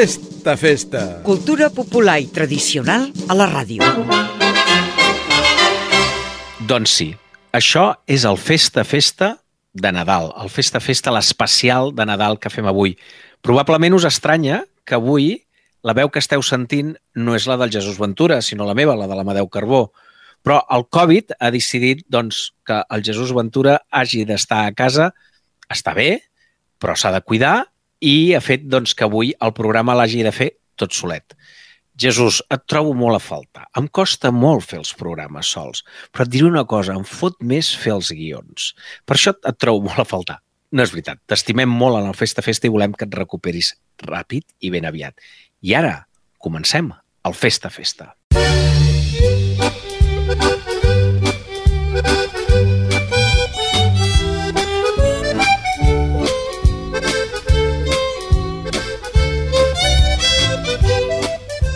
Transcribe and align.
Festa, 0.00 0.56
festa! 0.56 1.00
Cultura 1.20 1.66
popular 1.68 2.14
i 2.22 2.30
tradicional 2.32 3.02
a 3.28 3.34
la 3.36 3.44
ràdio. 3.50 3.84
Doncs 6.64 6.94
sí, 6.96 7.08
això 7.52 7.82
és 8.08 8.24
el 8.24 8.38
Festa 8.40 8.80
Festa 8.88 9.28
de 9.76 9.90
Nadal, 9.92 10.30
el 10.40 10.48
Festa 10.48 10.80
Festa, 10.80 11.12
l'especial 11.12 11.92
de 11.92 12.06
Nadal 12.08 12.38
que 12.40 12.48
fem 12.48 12.64
avui. 12.70 12.94
Probablement 13.44 13.98
us 13.98 14.06
estranya 14.08 14.62
que 14.88 14.96
avui 14.96 15.34
la 15.84 15.92
veu 15.92 16.08
que 16.08 16.24
esteu 16.24 16.40
sentint 16.40 16.94
no 17.12 17.36
és 17.36 17.44
la 17.44 17.58
del 17.60 17.74
Jesús 17.76 18.00
Ventura, 18.00 18.40
sinó 18.40 18.64
la 18.64 18.78
meva, 18.78 18.96
la 18.96 19.04
de 19.10 19.18
l'Amadeu 19.18 19.52
Carbó. 19.52 19.90
Però 20.40 20.62
el 20.72 20.86
Covid 20.88 21.36
ha 21.36 21.52
decidit 21.52 22.06
doncs, 22.08 22.54
que 22.64 22.80
el 22.88 23.04
Jesús 23.04 23.36
Ventura 23.36 23.82
hagi 23.92 24.24
d'estar 24.24 24.64
a 24.64 24.72
casa, 24.72 25.12
està 25.68 25.92
bé, 25.92 26.22
però 26.80 26.96
s'ha 26.96 27.12
de 27.12 27.20
cuidar 27.20 27.66
i 28.00 28.34
ha 28.34 28.40
fet 28.40 28.66
doncs, 28.68 28.94
que 28.96 29.06
avui 29.06 29.34
el 29.40 29.52
programa 29.56 29.96
l'hagi 29.96 30.24
de 30.24 30.32
fer 30.32 30.50
tot 30.80 30.96
solet. 30.96 31.36
Jesús, 32.00 32.38
et 32.48 32.62
trobo 32.70 32.94
molt 32.96 33.18
a 33.18 33.20
faltar. 33.20 33.66
Em 33.76 33.88
costa 33.92 34.30
molt 34.32 34.64
fer 34.64 34.78
els 34.80 34.92
programes 34.96 35.50
sols, 35.52 35.82
però 36.12 36.24
et 36.24 36.32
diré 36.32 36.46
una 36.48 36.64
cosa, 36.64 36.94
em 36.96 37.04
fot 37.04 37.36
més 37.44 37.74
fer 37.76 37.92
els 37.92 38.12
guions. 38.16 38.70
Per 39.04 39.18
això 39.18 39.34
et 39.36 39.58
trobo 39.60 39.84
molt 39.90 40.00
a 40.00 40.08
faltar. 40.08 40.38
No 40.72 40.86
és 40.86 40.94
veritat, 40.94 41.20
t'estimem 41.28 41.68
molt 41.68 41.98
en 41.98 42.08
el 42.08 42.16
Festa 42.16 42.44
Festa 42.46 42.68
i 42.68 42.72
volem 42.72 42.94
que 42.94 43.04
et 43.04 43.18
recuperis 43.18 43.74
ràpid 44.06 44.46
i 44.64 44.70
ben 44.72 44.86
aviat. 44.88 45.18
I 45.66 45.74
ara, 45.76 45.96
comencem 46.38 46.88
el 47.26 47.36
Festa 47.36 47.68
Festa. 47.74 48.14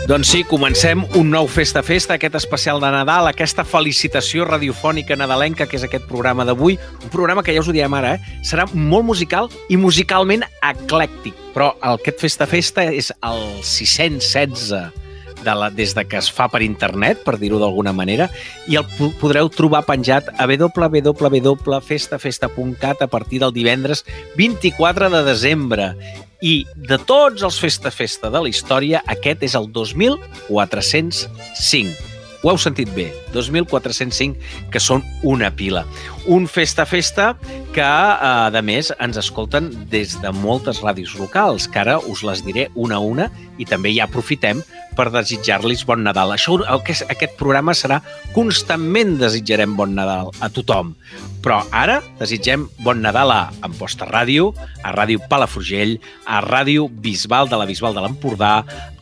Doncs 0.05 0.29
sí, 0.29 0.43
comencem 0.45 1.01
un 1.17 1.31
nou 1.33 1.47
Festa 1.49 1.81
Festa, 1.81 2.13
aquest 2.13 2.35
especial 2.37 2.77
de 2.77 2.85
Nadal, 2.93 3.25
aquesta 3.25 3.65
felicitació 3.65 4.45
radiofònica 4.45 5.17
nadalenca 5.17 5.65
que 5.65 5.73
és 5.79 5.85
aquest 5.87 6.05
programa 6.05 6.45
d'avui, 6.45 6.77
un 7.01 7.09
programa 7.09 7.41
que 7.41 7.49
ja 7.55 7.61
us 7.63 7.69
ho 7.71 7.73
diem 7.73 7.89
ara, 7.97 8.13
eh? 8.13 8.21
serà 8.45 8.69
molt 8.69 9.01
musical 9.07 9.49
i 9.65 9.73
musicalment 9.81 10.45
eclèctic, 10.61 11.33
però 11.55 11.73
aquest 11.95 12.21
Festa 12.21 12.45
Festa 12.45 12.85
és 12.85 13.09
el 13.25 13.65
616 13.65 14.93
de 15.41 15.53
la, 15.57 15.73
des 15.73 15.97
de 15.97 16.05
que 16.05 16.21
es 16.21 16.29
fa 16.29 16.53
per 16.53 16.61
internet, 16.61 17.25
per 17.25 17.41
dir-ho 17.41 17.57
d'alguna 17.57 17.89
manera, 17.97 18.29
i 18.69 18.77
el 18.77 18.85
podreu 19.17 19.49
trobar 19.49 19.89
penjat 19.89 20.29
a 20.37 20.45
www.festafesta.cat 20.45 23.01
a 23.01 23.09
partir 23.09 23.41
del 23.41 23.57
divendres 23.57 24.05
24 24.37 25.09
de 25.17 25.25
desembre. 25.25 25.97
I 26.41 26.65
de 26.75 26.97
tots 26.99 27.43
els 27.45 27.59
Festa 27.61 27.91
Festa 27.91 28.29
de 28.31 28.39
la 28.43 28.49
història, 28.49 29.01
aquest 29.07 29.43
és 29.47 29.55
el 29.55 29.71
2405. 29.71 32.15
Ho 32.45 32.51
heu 32.51 32.59
sentit 32.61 32.91
bé, 32.93 33.07
2.405, 33.33 34.37
que 34.69 34.77
són 34.77 35.01
una 35.25 35.49
pila. 35.49 35.81
Un 36.29 36.45
festa-festa 36.45 37.33
que, 37.73 37.81
a 37.81 38.61
més, 38.61 38.93
ens 39.01 39.17
escolten 39.17 39.73
des 39.89 40.13
de 40.21 40.29
moltes 40.43 40.83
ràdios 40.85 41.17
locals, 41.17 41.65
que 41.65 41.81
ara 41.81 41.97
us 41.97 42.21
les 42.27 42.45
diré 42.45 42.69
una 42.75 42.99
a 42.99 43.01
una 43.01 43.31
i 43.57 43.65
també 43.69 43.93
ja 43.95 44.05
aprofitem 44.09 44.61
per 44.95 45.09
desitjar-los 45.11 45.83
bon 45.87 46.03
Nadal. 46.05 46.31
Això, 46.35 46.57
aquest 46.63 47.35
programa 47.39 47.75
serà 47.75 47.99
constantment 48.35 49.17
desitjarem 49.19 49.75
bon 49.75 49.95
Nadal 49.95 50.31
a 50.39 50.49
tothom. 50.49 50.93
Però 51.43 51.59
ara 51.75 51.99
desitgem 52.17 52.65
bon 52.81 53.03
Nadal 53.03 53.31
a 53.31 53.41
Amposta 53.67 54.07
Ràdio, 54.09 54.53
a 54.81 54.93
Ràdio 54.95 55.21
Palafrugell, 55.29 55.99
a 56.25 56.39
Ràdio 56.45 56.87
Bisbal 56.89 57.51
de 57.51 57.59
la 57.59 57.67
Bisbal 57.69 57.93
de 57.93 58.05
l'Empordà, 58.05 58.53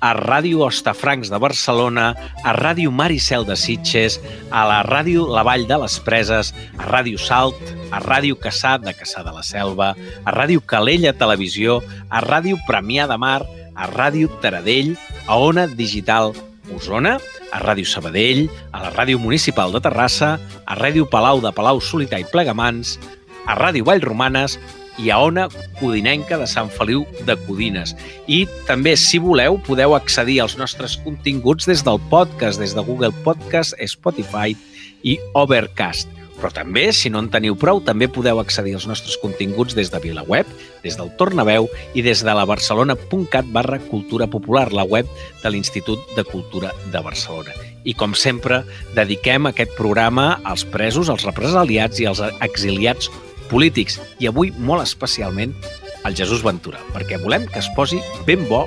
a 0.04 0.12
Ràdio 0.18 0.66
Ostafrancs 0.66 1.32
de 1.32 1.40
Barcelona, 1.40 2.10
a 2.44 2.56
Ràdio 2.58 2.92
Maricel 2.92 3.46
de 3.48 3.56
Sitges, 3.56 4.20
a 4.52 4.66
la 4.68 4.82
Ràdio 4.84 5.30
La 5.32 5.46
Vall 5.48 5.68
de 5.70 5.78
les 5.86 6.00
Preses, 6.04 6.52
a 6.78 6.90
Ràdio 6.90 7.22
Salt, 7.22 7.62
a 7.94 8.02
Ràdio 8.04 8.36
Caçà 8.36 8.76
de 8.82 8.92
Caçà 8.98 9.24
de 9.24 9.32
la 9.32 9.44
Selva, 9.46 9.94
a 10.26 10.32
Ràdio 10.36 10.66
Calella 10.66 11.14
Televisió, 11.14 11.80
a 12.10 12.20
Ràdio 12.26 12.60
Premià 12.68 13.08
de 13.08 13.18
Mar, 13.22 13.42
a 13.76 13.90
Ràdio 13.90 14.30
Taradell, 14.42 14.96
a 15.28 15.38
Ona 15.38 15.68
Digital 15.68 16.34
Osona, 16.74 17.18
a 17.52 17.60
Ràdio 17.62 17.86
Sabadell, 17.86 18.48
a 18.72 18.82
la 18.86 18.94
Ràdio 18.94 19.20
Municipal 19.20 19.74
de 19.74 19.82
Terrassa, 19.84 20.38
a 20.66 20.78
Ràdio 20.80 21.10
Palau 21.10 21.42
de 21.44 21.52
Palau 21.54 21.82
Solità 21.82 22.20
i 22.22 22.26
Plegamans, 22.30 22.98
a 23.46 23.58
Ràdio 23.60 23.86
Vallromanes 23.86 24.58
i 25.02 25.10
a 25.10 25.20
Ona 25.26 25.48
Codinenca 25.80 26.38
de 26.38 26.48
Sant 26.50 26.70
Feliu 26.74 27.06
de 27.28 27.36
Codines. 27.46 27.96
I 28.28 28.46
també, 28.70 28.96
si 28.98 29.20
voleu, 29.22 29.60
podeu 29.68 29.96
accedir 29.98 30.40
als 30.42 30.58
nostres 30.58 30.98
continguts 31.06 31.70
des 31.70 31.84
del 31.86 32.02
podcast, 32.14 32.62
des 32.62 32.76
de 32.78 32.86
Google 32.86 33.14
Podcast, 33.26 33.78
Spotify 33.90 34.56
i 35.04 35.18
Overcast. 35.34 36.23
Però 36.44 36.52
també, 36.52 36.90
si 36.92 37.08
no 37.08 37.22
en 37.24 37.30
teniu 37.32 37.56
prou, 37.56 37.80
també 37.88 38.10
podeu 38.12 38.42
accedir 38.42 38.74
als 38.76 38.84
nostres 38.84 39.16
continguts 39.22 39.78
des 39.78 39.88
de 39.88 40.00
VilaWeb, 40.04 40.50
des 40.84 40.98
del 41.00 41.08
Tornaveu 41.16 41.70
i 41.96 42.02
des 42.04 42.20
de 42.20 42.34
la 42.36 42.44
barcelona.cat 42.44 43.48
barra 43.56 43.78
cultura 43.80 44.28
popular, 44.28 44.66
la 44.76 44.84
web 44.84 45.08
de 45.40 45.52
l'Institut 45.54 46.04
de 46.18 46.26
Cultura 46.28 46.74
de 46.92 47.00
Barcelona. 47.00 47.56
I, 47.88 47.96
com 47.96 48.12
sempre, 48.12 48.66
dediquem 48.92 49.48
aquest 49.48 49.72
programa 49.78 50.34
als 50.44 50.66
presos, 50.68 51.08
als 51.08 51.24
represaliats 51.24 52.04
i 52.04 52.10
als 52.12 52.20
exiliats 52.44 53.08
polítics. 53.48 54.02
I 54.20 54.28
avui, 54.28 54.52
molt 54.52 54.84
especialment, 54.84 55.56
al 56.04 56.12
Jesús 56.20 56.44
Ventura, 56.44 56.84
perquè 56.92 57.24
volem 57.24 57.48
que 57.48 57.64
es 57.64 57.72
posi 57.72 58.04
ben 58.28 58.44
bo 58.52 58.66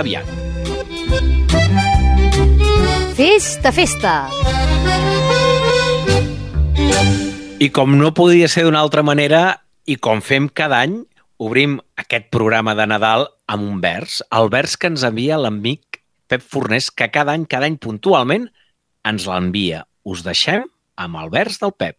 aviat. 0.00 0.24
Festa, 3.20 3.76
festa! 3.76 4.16
I 7.58 7.68
com 7.74 7.96
no 7.98 8.12
podia 8.14 8.46
ser 8.46 8.62
d'una 8.64 8.80
altra 8.80 9.02
manera, 9.02 9.60
i 9.84 9.96
com 9.98 10.20
fem 10.22 10.46
cada 10.48 10.78
any, 10.84 11.00
obrim 11.42 11.78
aquest 11.98 12.28
programa 12.34 12.74
de 12.78 12.86
Nadal 12.86 13.26
amb 13.50 13.66
un 13.66 13.80
vers, 13.82 14.20
el 14.34 14.50
vers 14.52 14.76
que 14.78 14.90
ens 14.92 15.04
envia 15.06 15.38
l'amic 15.40 16.02
Pep 16.28 16.44
Fornés, 16.44 16.90
que 16.90 17.08
cada 17.10 17.32
any, 17.32 17.46
cada 17.48 17.66
any 17.66 17.78
puntualment, 17.80 18.50
ens 19.08 19.26
l'envia. 19.26 19.86
Us 20.04 20.22
deixem 20.26 20.66
amb 21.00 21.18
el 21.22 21.32
vers 21.32 21.58
del 21.62 21.72
Pep. 21.72 21.96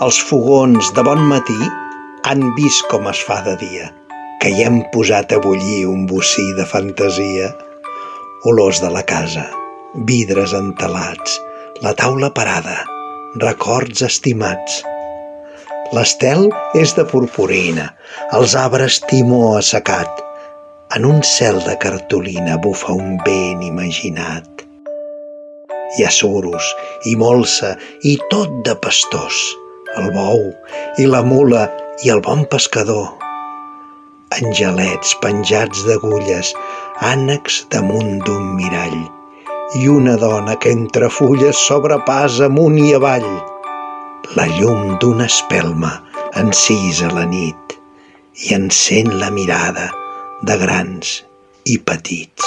Els 0.00 0.18
fogons 0.24 0.94
de 0.96 1.02
bon 1.04 1.20
matí 1.28 1.58
han 2.24 2.46
vist 2.56 2.86
com 2.88 3.04
es 3.10 3.20
fa 3.28 3.42
de 3.44 3.58
dia, 3.60 3.90
que 4.40 4.50
hi 4.52 4.64
hem 4.64 4.80
posat 4.94 5.32
a 5.36 5.38
bullir 5.44 5.84
un 5.88 6.06
bocí 6.10 6.46
de 6.56 6.64
fantasia. 6.68 7.50
Olors 8.50 8.80
de 8.80 8.90
la 8.94 9.02
casa, 9.04 9.44
vidres 10.08 10.54
entelats, 10.56 11.36
la 11.84 11.92
taula 11.98 12.30
parada, 12.38 12.78
records 13.44 14.02
estimats. 14.08 14.80
L'estel 15.92 16.48
és 16.80 16.96
de 16.96 17.04
purpurina, 17.12 17.90
els 18.38 18.56
arbres 18.56 19.00
timó 19.12 19.56
assecat. 19.58 20.24
En 20.96 21.06
un 21.06 21.22
cel 21.22 21.60
de 21.66 21.76
cartolina 21.82 22.58
bufa 22.64 22.96
un 22.96 23.18
vent 23.26 23.64
imaginat. 23.66 24.66
Hi 25.96 26.06
ha 26.06 26.12
suros 26.14 26.74
i 27.10 27.16
molsa 27.18 27.76
i 28.06 28.16
tot 28.30 28.62
de 28.66 28.78
pastors 28.82 29.42
el 29.98 30.10
bou 30.14 30.44
i 31.02 31.06
la 31.10 31.22
mula 31.26 31.66
i 32.06 32.12
el 32.14 32.22
bon 32.26 32.44
pescador. 32.52 33.29
Angelets 34.30 35.16
penjats 35.18 35.80
d'agulles, 35.88 36.52
ànecs 37.02 37.64
damunt 37.74 38.20
d'un 38.22 38.52
mirall 38.54 39.00
i 39.80 39.88
una 39.90 40.14
dona 40.22 40.54
que 40.62 40.70
entre 40.70 41.08
fulles 41.10 41.58
sobrepàs 41.66 42.38
amunt 42.46 42.78
i 42.78 42.92
avall. 42.94 43.26
La 44.38 44.46
llum 44.52 44.94
d'una 45.02 45.26
espelma 45.26 45.90
encisa 46.38 47.10
la 47.10 47.24
nit 47.26 47.74
i 48.46 48.54
encén 48.54 49.10
la 49.18 49.32
mirada 49.34 49.88
de 50.46 50.56
grans 50.60 51.16
i 51.66 51.80
petits. 51.82 52.46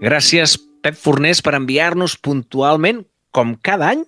Gràcies, 0.00 0.56
Pep 0.80 0.96
Fornés, 0.96 1.42
per 1.44 1.52
enviar-nos 1.58 2.16
puntualment, 2.16 3.04
com 3.36 3.52
cada 3.60 3.92
any, 3.92 4.06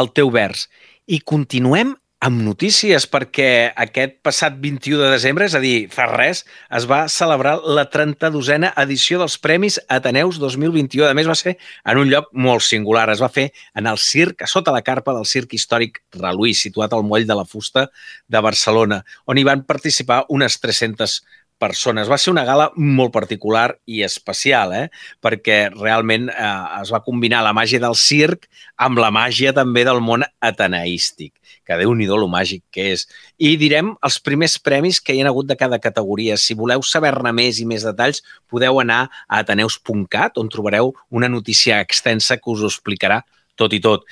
el 0.00 0.08
teu 0.16 0.32
vers. 0.32 0.66
I 1.04 1.20
continuem 1.20 1.92
amb 2.24 2.40
notícies, 2.40 3.04
perquè 3.10 3.74
aquest 3.84 4.14
passat 4.24 4.54
21 4.60 5.02
de 5.02 5.10
desembre, 5.12 5.44
és 5.44 5.56
a 5.56 5.60
dir, 5.60 5.90
fa 5.92 6.06
res, 6.08 6.40
es 6.72 6.86
va 6.88 7.02
celebrar 7.12 7.58
la 7.76 7.84
32a 7.92 8.70
edició 8.80 9.18
dels 9.20 9.36
Premis 9.44 9.76
Ateneus 9.92 10.38
2021. 10.40 11.04
A 11.10 11.12
més, 11.16 11.28
va 11.28 11.36
ser 11.36 11.56
en 11.84 12.00
un 12.00 12.08
lloc 12.08 12.30
molt 12.32 12.64
singular. 12.64 13.10
Es 13.12 13.20
va 13.20 13.28
fer 13.28 13.50
en 13.76 13.90
el 13.90 14.00
circ, 14.00 14.40
a 14.40 14.48
sota 14.48 14.72
la 14.72 14.84
carpa 14.86 15.12
del 15.12 15.28
circ 15.28 15.52
històric 15.58 16.00
Reluí, 16.16 16.54
situat 16.56 16.96
al 16.96 17.04
moll 17.04 17.28
de 17.28 17.36
la 17.36 17.44
Fusta 17.44 17.90
de 18.28 18.44
Barcelona, 18.48 19.02
on 19.28 19.36
hi 19.36 19.44
van 19.44 19.66
participar 19.68 20.24
unes 20.32 20.56
300 20.64 21.20
persones. 21.64 22.10
Va 22.10 22.18
ser 22.20 22.32
una 22.34 22.44
gala 22.44 22.68
molt 22.76 23.12
particular 23.14 23.70
i 23.88 24.02
especial, 24.04 24.74
eh? 24.76 24.88
perquè 25.24 25.58
realment 25.72 26.28
eh, 26.28 26.50
es 26.82 26.92
va 26.92 27.02
combinar 27.06 27.40
la 27.46 27.54
màgia 27.56 27.80
del 27.80 27.96
circ 27.96 28.44
amb 28.76 29.00
la 29.00 29.10
màgia 29.14 29.54
també 29.56 29.86
del 29.88 30.02
món 30.04 30.26
ateneístic, 30.44 31.32
que 31.64 31.78
déu 31.80 31.94
nhi 31.96 32.08
lo 32.10 32.28
màgic 32.28 32.64
que 32.74 32.90
és. 32.92 33.06
I 33.38 33.54
direm 33.60 33.94
els 34.04 34.20
primers 34.20 34.58
premis 34.58 35.00
que 35.00 35.16
hi 35.16 35.22
ha 35.22 35.30
hagut 35.32 35.48
de 35.48 35.56
cada 35.56 35.80
categoria. 35.80 36.36
Si 36.36 36.54
voleu 36.58 36.84
saber-ne 36.84 37.32
més 37.32 37.60
i 37.60 37.68
més 37.68 37.86
detalls, 37.86 38.20
podeu 38.50 38.82
anar 38.82 39.06
a 39.28 39.40
ateneus.cat, 39.40 40.36
on 40.38 40.52
trobareu 40.52 40.92
una 41.10 41.30
notícia 41.32 41.80
extensa 41.80 42.36
que 42.36 42.50
us 42.52 42.62
ho 42.62 42.70
explicarà 42.72 43.22
tot 43.56 43.72
i 43.72 43.80
tot. 43.80 44.04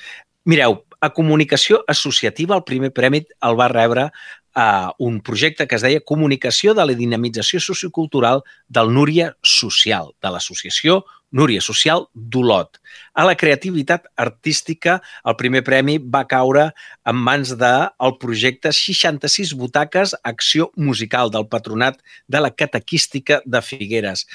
Mireu, 0.49 0.81
a 1.03 1.09
comunicació 1.11 1.81
associativa 1.87 2.55
el 2.55 2.63
primer 2.63 2.93
premi 2.95 3.21
el 3.43 3.57
va 3.59 3.67
rebre 3.71 4.07
uh, 4.55 4.91
un 4.99 5.19
projecte 5.21 5.67
que 5.67 5.75
es 5.75 5.85
deia 5.85 6.03
Comunicació 6.03 6.73
de 6.73 6.85
la 6.85 6.95
dinamització 6.97 7.61
sociocultural 7.61 8.43
del 8.67 8.93
Núria 8.93 9.33
Social, 9.41 10.13
de 10.21 10.31
l'associació 10.33 11.03
Núria 11.33 11.61
Social 11.65 12.05
d'Olot. 12.13 12.77
A 13.17 13.25
la 13.25 13.35
creativitat 13.35 14.05
artística, 14.21 14.99
el 15.25 15.35
primer 15.35 15.63
premi 15.65 15.97
va 15.97 16.27
caure 16.29 16.67
en 17.09 17.17
mans 17.17 17.55
del 17.57 17.89
de 17.97 18.11
projecte 18.21 18.71
66 18.71 19.55
butaques 19.57 20.13
Acció 20.23 20.71
Musical 20.75 21.31
del 21.33 21.47
Patronat 21.47 21.97
de 22.27 22.39
la 22.39 22.51
Catequística 22.51 23.41
de 23.45 23.61
Figueres 23.61 24.27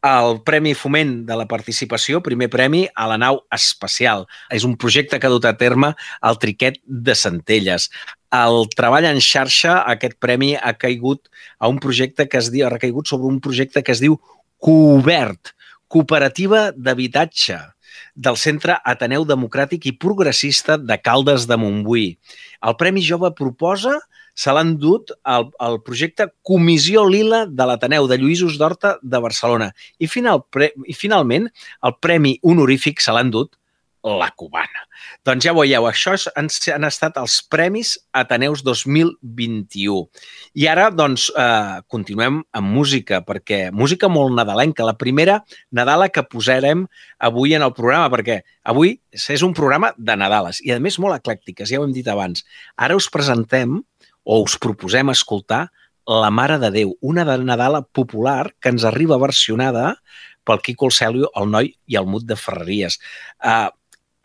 el 0.00 0.38
Premi 0.42 0.72
Foment 0.74 1.26
de 1.28 1.36
la 1.36 1.46
Participació, 1.48 2.22
primer 2.24 2.48
premi 2.48 2.86
a 2.96 3.06
la 3.10 3.18
nau 3.20 3.42
espacial. 3.52 4.26
És 4.48 4.64
un 4.64 4.78
projecte 4.80 5.18
que 5.20 5.28
ha 5.28 5.32
dut 5.32 5.44
a 5.44 5.56
terme 5.60 5.92
el 6.24 6.38
Triquet 6.40 6.80
de 6.84 7.14
Centelles. 7.14 7.90
El 8.30 8.68
treball 8.78 9.08
en 9.08 9.18
xarxa, 9.18 9.80
aquest 9.90 10.14
premi 10.22 10.52
ha 10.54 10.72
caigut 10.78 11.26
a 11.58 11.68
un 11.68 11.80
projecte 11.82 12.28
que 12.30 12.38
es 12.38 12.50
diu, 12.54 12.66
ha 12.66 12.70
recaigut 12.70 13.10
sobre 13.10 13.26
un 13.26 13.40
projecte 13.42 13.82
que 13.82 13.90
es 13.90 14.02
diu 14.02 14.20
Cobert, 14.62 15.50
Cooperativa 15.90 16.70
d'Habitatge 16.76 17.58
del 18.14 18.38
Centre 18.38 18.76
Ateneu 18.86 19.24
Democràtic 19.26 19.88
i 19.90 19.96
Progressista 19.98 20.76
de 20.78 20.96
Caldes 21.02 21.48
de 21.50 21.58
Montbui. 21.58 22.06
El 22.62 22.76
Premi 22.78 23.02
Jove 23.02 23.32
proposa 23.34 23.96
se 24.40 24.54
l'han 24.54 24.76
dut 24.78 25.10
al, 25.26 25.48
al 25.58 25.80
projecte 25.82 26.28
Comissió 26.46 27.02
Lila 27.10 27.44
de 27.50 27.66
l'Ateneu 27.66 28.06
de 28.06 28.20
Lluïsos 28.20 28.60
d'Horta 28.60 28.94
de 29.02 29.20
Barcelona. 29.20 29.72
I, 29.98 30.06
final, 30.06 30.44
pre, 30.54 30.70
I 30.86 30.94
finalment, 30.94 31.50
el 31.82 31.96
Premi 31.98 32.36
Honorífic 32.46 33.02
se 33.02 33.16
l'han 33.16 33.34
dut 33.34 33.58
la 34.04 34.30
cubana. 34.36 34.86
Doncs 35.26 35.44
ja 35.44 35.52
veieu, 35.56 35.84
això 35.88 36.14
han, 36.38 36.48
han 36.48 36.86
estat 36.88 37.18
els 37.20 37.40
Premis 37.52 37.94
Ateneus 38.16 38.62
2021. 38.64 40.06
I 40.60 40.66
ara, 40.72 40.88
doncs, 40.94 41.28
eh, 41.36 41.80
continuem 41.90 42.40
amb 42.56 42.72
música, 42.76 43.20
perquè 43.26 43.68
música 43.72 44.08
molt 44.08 44.34
nadalenca. 44.36 44.86
La 44.88 44.96
primera 44.98 45.40
Nadala 45.76 46.08
que 46.08 46.24
posarem 46.24 46.86
avui 47.18 47.54
en 47.56 47.66
el 47.66 47.74
programa, 47.76 48.08
perquè 48.12 48.40
avui 48.64 48.96
és 49.12 49.44
un 49.46 49.54
programa 49.56 49.92
de 49.98 50.16
Nadales 50.16 50.62
i, 50.64 50.72
a 50.72 50.80
més, 50.80 50.98
molt 51.02 51.18
eclèctiques, 51.18 51.68
ja 51.70 51.80
ho 51.80 51.86
hem 51.86 51.94
dit 51.96 52.08
abans. 52.08 52.44
Ara 52.76 52.96
us 52.96 53.10
presentem 53.12 53.80
o 54.24 54.40
us 54.44 54.56
proposem 54.60 55.12
escoltar 55.12 55.68
La 56.08 56.30
Mare 56.32 56.56
de 56.58 56.70
Déu, 56.74 56.94
una 57.00 57.24
de 57.28 57.36
Nadala 57.44 57.82
popular 57.82 58.54
que 58.58 58.72
ens 58.72 58.84
arriba 58.88 59.18
versionada 59.20 59.94
pel 60.44 60.62
Quico 60.64 60.88
el 60.88 60.96
Celio, 60.96 61.28
el 61.36 61.50
Noi 61.50 61.74
i 61.86 61.98
el 62.00 62.08
Mut 62.10 62.24
de 62.26 62.36
Ferreries. 62.38 62.98
Uh, 63.38 63.68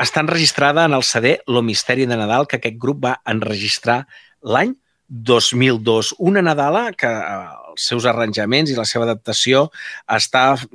està 0.02 0.24
enregistrada 0.24 0.86
en 0.86 0.94
el 0.94 1.04
CD 1.04 1.38
Lo 1.48 1.62
Misteri 1.62 2.06
de 2.06 2.18
Nadal, 2.18 2.48
que 2.48 2.60
aquest 2.60 2.80
grup 2.80 3.04
va 3.06 3.20
enregistrar 3.26 4.06
l'any 4.44 4.76
2002. 5.08 6.16
Una 6.20 6.42
Nadala 6.42 6.90
que 6.98 7.10
uh, 7.10 7.74
els 7.74 7.90
seus 7.92 8.08
arranjaments 8.10 8.72
i 8.72 8.78
la 8.78 8.88
seva 8.90 9.06
adaptació 9.08 9.70
està 10.12 10.48
uh, 10.56 10.74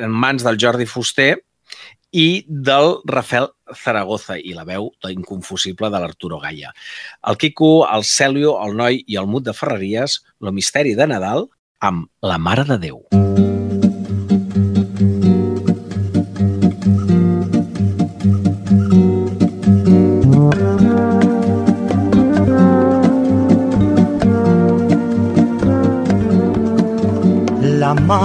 en 0.00 0.12
mans 0.12 0.46
del 0.46 0.60
Jordi 0.60 0.86
Fuster 0.86 1.34
i 2.14 2.44
del 2.46 3.00
Rafael 3.10 3.48
Zaragoza 3.74 4.36
i 4.38 4.54
la 4.54 4.62
veu 4.68 4.92
inconfusible 5.10 5.90
de 5.90 5.98
l'Arturo 5.98 6.38
Gaia. 6.38 6.70
El 7.26 7.40
Quico, 7.42 7.88
el 7.90 8.06
Celio, 8.06 8.54
el 8.62 8.78
Noi 8.78 9.02
i 9.06 9.18
el 9.18 9.26
Mut 9.26 9.48
de 9.48 9.56
Ferreries, 9.56 10.20
lo 10.38 10.54
misteri 10.54 10.94
de 10.94 11.10
Nadal 11.10 11.48
amb 11.82 12.06
la 12.22 12.38
Mare 12.38 12.68
de 12.70 12.78
Déu. 12.86 13.02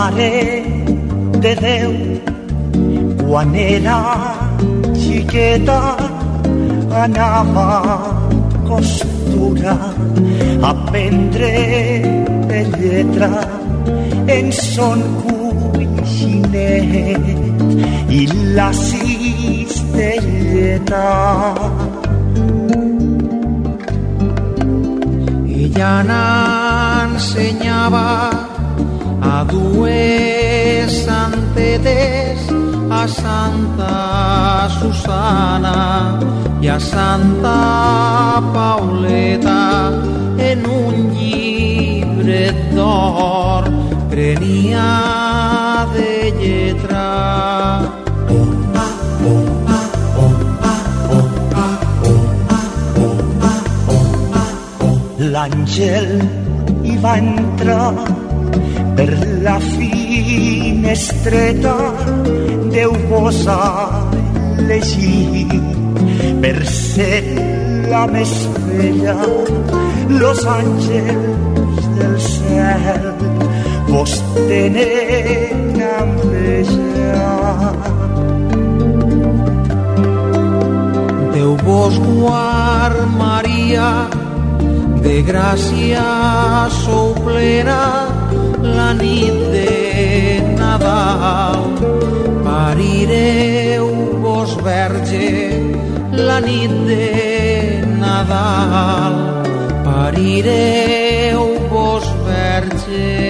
La 0.09 0.15
Mare 0.15 0.63
de 1.37 1.53
Déu 1.61 1.93
quan 3.21 3.53
era 3.53 4.01
xiqueta 4.97 5.93
anava 7.01 7.93
a 7.93 7.95
costura 8.69 9.75
a 10.63 10.65
aprendre 10.71 11.53
de 12.49 12.59
lletra 12.73 13.31
en 14.37 14.45
son 14.51 14.99
cuixinet 15.21 17.25
i 18.09 18.21
la 18.57 18.69
cistelleta. 18.73 21.07
Ella 25.61 25.93
n'ensenyava 26.09 28.07
a 29.21 29.43
dues 29.43 30.91
santetes 31.05 32.39
a 32.89 33.07
Santa 33.07 34.69
Susana 34.79 36.19
i 36.61 36.67
a 36.67 36.79
Santa 36.79 38.41
Pauleta 38.53 39.91
en 40.49 40.65
un 40.65 40.95
llibre 41.15 42.51
d'or 42.73 43.69
prenia 44.09 44.87
de 45.93 46.13
lletra. 46.39 47.07
L'àngel 55.33 56.07
hi 56.83 56.95
va 57.03 57.13
entrar 57.21 57.93
per 58.95 59.11
la 59.43 59.59
finestreta 59.59 61.75
Déu-vos 62.69 63.47
ha 63.49 64.09
elegit 64.59 65.53
per 66.41 66.57
ser 66.69 67.23
la 67.89 68.03
més 68.13 68.33
bella. 68.67 69.15
Los 70.21 70.43
àngels 70.53 71.87
del 71.97 72.13
cel 72.27 73.07
vos 73.89 74.13
tenen 74.35 75.81
enveja. 75.87 77.33
Déu 81.33 81.57
vos 81.65 81.97
guard, 82.05 83.01
Maria, 83.17 83.89
de 85.01 85.17
gràcia 85.25 86.05
sou 86.83 87.15
plena 87.25 88.08
la 88.61 88.93
nit 88.93 89.35
de 89.53 90.41
Nadal. 90.59 91.61
Parireu 92.43 93.87
vos 94.23 94.51
verge 94.63 95.31
la 96.11 96.39
nit 96.39 96.73
de 96.89 97.07
Nadal. 98.03 99.15
Parireu 99.85 101.43
vos 101.71 102.05
verge 102.27 103.28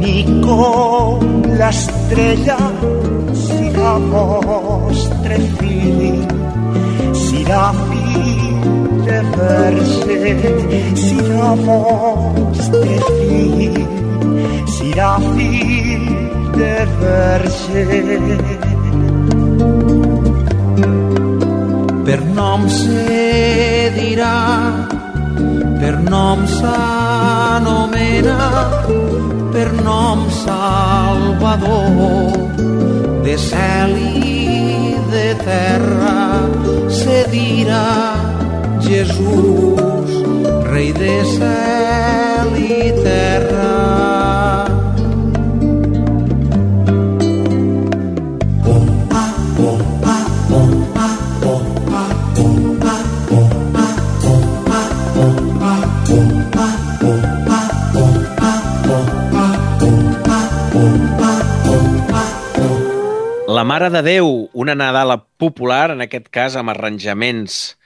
bonic 0.00 0.28
com 0.44 1.42
l'estrella 1.58 2.56
serà 3.36 3.92
vostre 4.12 5.36
fill 5.58 6.24
serà 7.12 7.64
fill 7.88 8.60
de 9.04 9.18
verge 9.36 10.18
serà 11.04 11.50
vostre 11.66 12.96
fill 13.08 13.76
serà 14.76 15.12
fill 15.34 16.06
de 16.56 16.76
verge 17.00 17.84
per 22.04 22.20
nom 22.34 22.66
se 22.68 23.92
dirà, 23.94 24.36
per 25.78 25.96
nom 26.08 26.46
s'anomena, 26.56 28.38
per 29.60 29.72
nom 29.84 30.20
salvador, 30.30 32.32
de 33.24 33.36
cel 33.36 33.92
i 34.24 34.96
de 35.12 35.28
terra, 35.44 36.16
se 37.00 37.18
dirà 37.34 37.84
Jesús, 38.88 40.10
rei 40.72 40.90
de 40.96 41.16
cel 41.36 41.89
de 63.90 64.02
Déu, 64.06 64.48
una 64.52 64.74
Nadala 64.74 65.16
popular, 65.40 65.90
en 65.92 66.04
aquest 66.04 66.28
cas 66.32 66.56
amb 66.58 66.72
arranjaments 66.72 67.76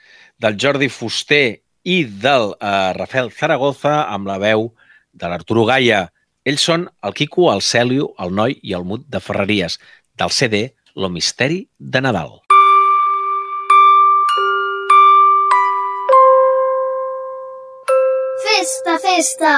del 0.41 0.57
Jordi 0.61 0.89
Fuster 0.89 1.61
i 1.85 1.97
del 2.05 2.53
eh, 2.59 2.93
Rafael 2.97 3.31
Zaragoza, 3.33 4.03
amb 4.05 4.29
la 4.29 4.37
veu 4.41 4.69
de 5.13 5.29
l'Arturo 5.31 5.65
Gaia. 5.69 6.05
Ells 6.45 6.65
són 6.69 6.87
el 7.01 7.15
Quico, 7.17 7.49
el 7.53 7.63
Cèlio, 7.65 8.11
el 8.21 8.33
Noi 8.37 8.57
i 8.61 8.75
el 8.77 8.85
Mut 8.85 9.05
de 9.09 9.21
Ferreries, 9.21 9.79
del 10.15 10.31
CD 10.31 10.65
Lo 10.95 11.09
Misteri 11.09 11.65
de 11.79 12.01
Nadal. 12.05 12.37
Festa, 18.45 18.99
festa! 19.01 19.55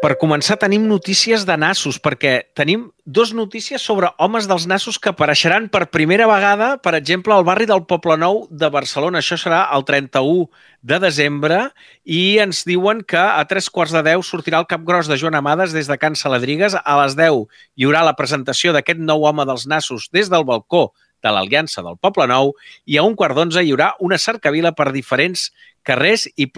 Per 0.00 0.14
començar, 0.16 0.54
tenim 0.56 0.86
notícies 0.88 1.42
de 1.44 1.52
nassos, 1.60 1.98
perquè 2.00 2.30
tenim 2.56 2.86
dos 3.04 3.34
notícies 3.36 3.82
sobre 3.84 4.08
homes 4.16 4.46
dels 4.48 4.64
nassos 4.64 4.96
que 4.96 5.10
apareixeran 5.10 5.66
per 5.68 5.90
primera 5.92 6.24
vegada, 6.24 6.70
per 6.80 6.94
exemple, 6.96 7.34
al 7.36 7.44
barri 7.44 7.66
del 7.68 7.82
Poble 7.84 8.16
Nou 8.16 8.46
de 8.48 8.70
Barcelona. 8.72 9.20
Això 9.20 9.36
serà 9.36 9.58
el 9.76 9.84
31 9.84 10.46
de 10.80 11.00
desembre 11.04 11.58
i 12.08 12.38
ens 12.40 12.62
diuen 12.64 13.04
que 13.04 13.20
a 13.20 13.44
tres 13.44 13.68
quarts 13.68 13.92
de 13.92 14.00
deu 14.08 14.24
sortirà 14.24 14.62
el 14.64 14.70
cap 14.72 14.88
gros 14.88 15.10
de 15.10 15.20
Joan 15.20 15.36
Amades 15.36 15.76
des 15.76 15.92
de 15.92 16.00
Can 16.00 16.16
Saladrigues. 16.16 16.78
A 16.80 16.96
les 17.02 17.18
10 17.20 17.44
hi 17.76 17.84
haurà 17.84 18.00
la 18.08 18.16
presentació 18.16 18.72
d'aquest 18.72 19.04
nou 19.04 19.28
home 19.28 19.44
dels 19.44 19.68
nassos 19.68 20.08
des 20.16 20.32
del 20.32 20.48
balcó 20.48 20.94
de 21.20 21.28
l'Aliança 21.28 21.84
del 21.84 22.00
Poble 22.00 22.24
Nou 22.30 22.54
i 22.88 22.96
a 22.96 23.04
un 23.04 23.12
quart 23.20 23.36
d'onze 23.36 23.60
hi 23.60 23.74
haurà 23.74 23.92
una 24.00 24.16
cercavila 24.16 24.72
per 24.72 24.88
diferents 24.96 25.50
carrers 25.86 26.28
i 26.36 26.50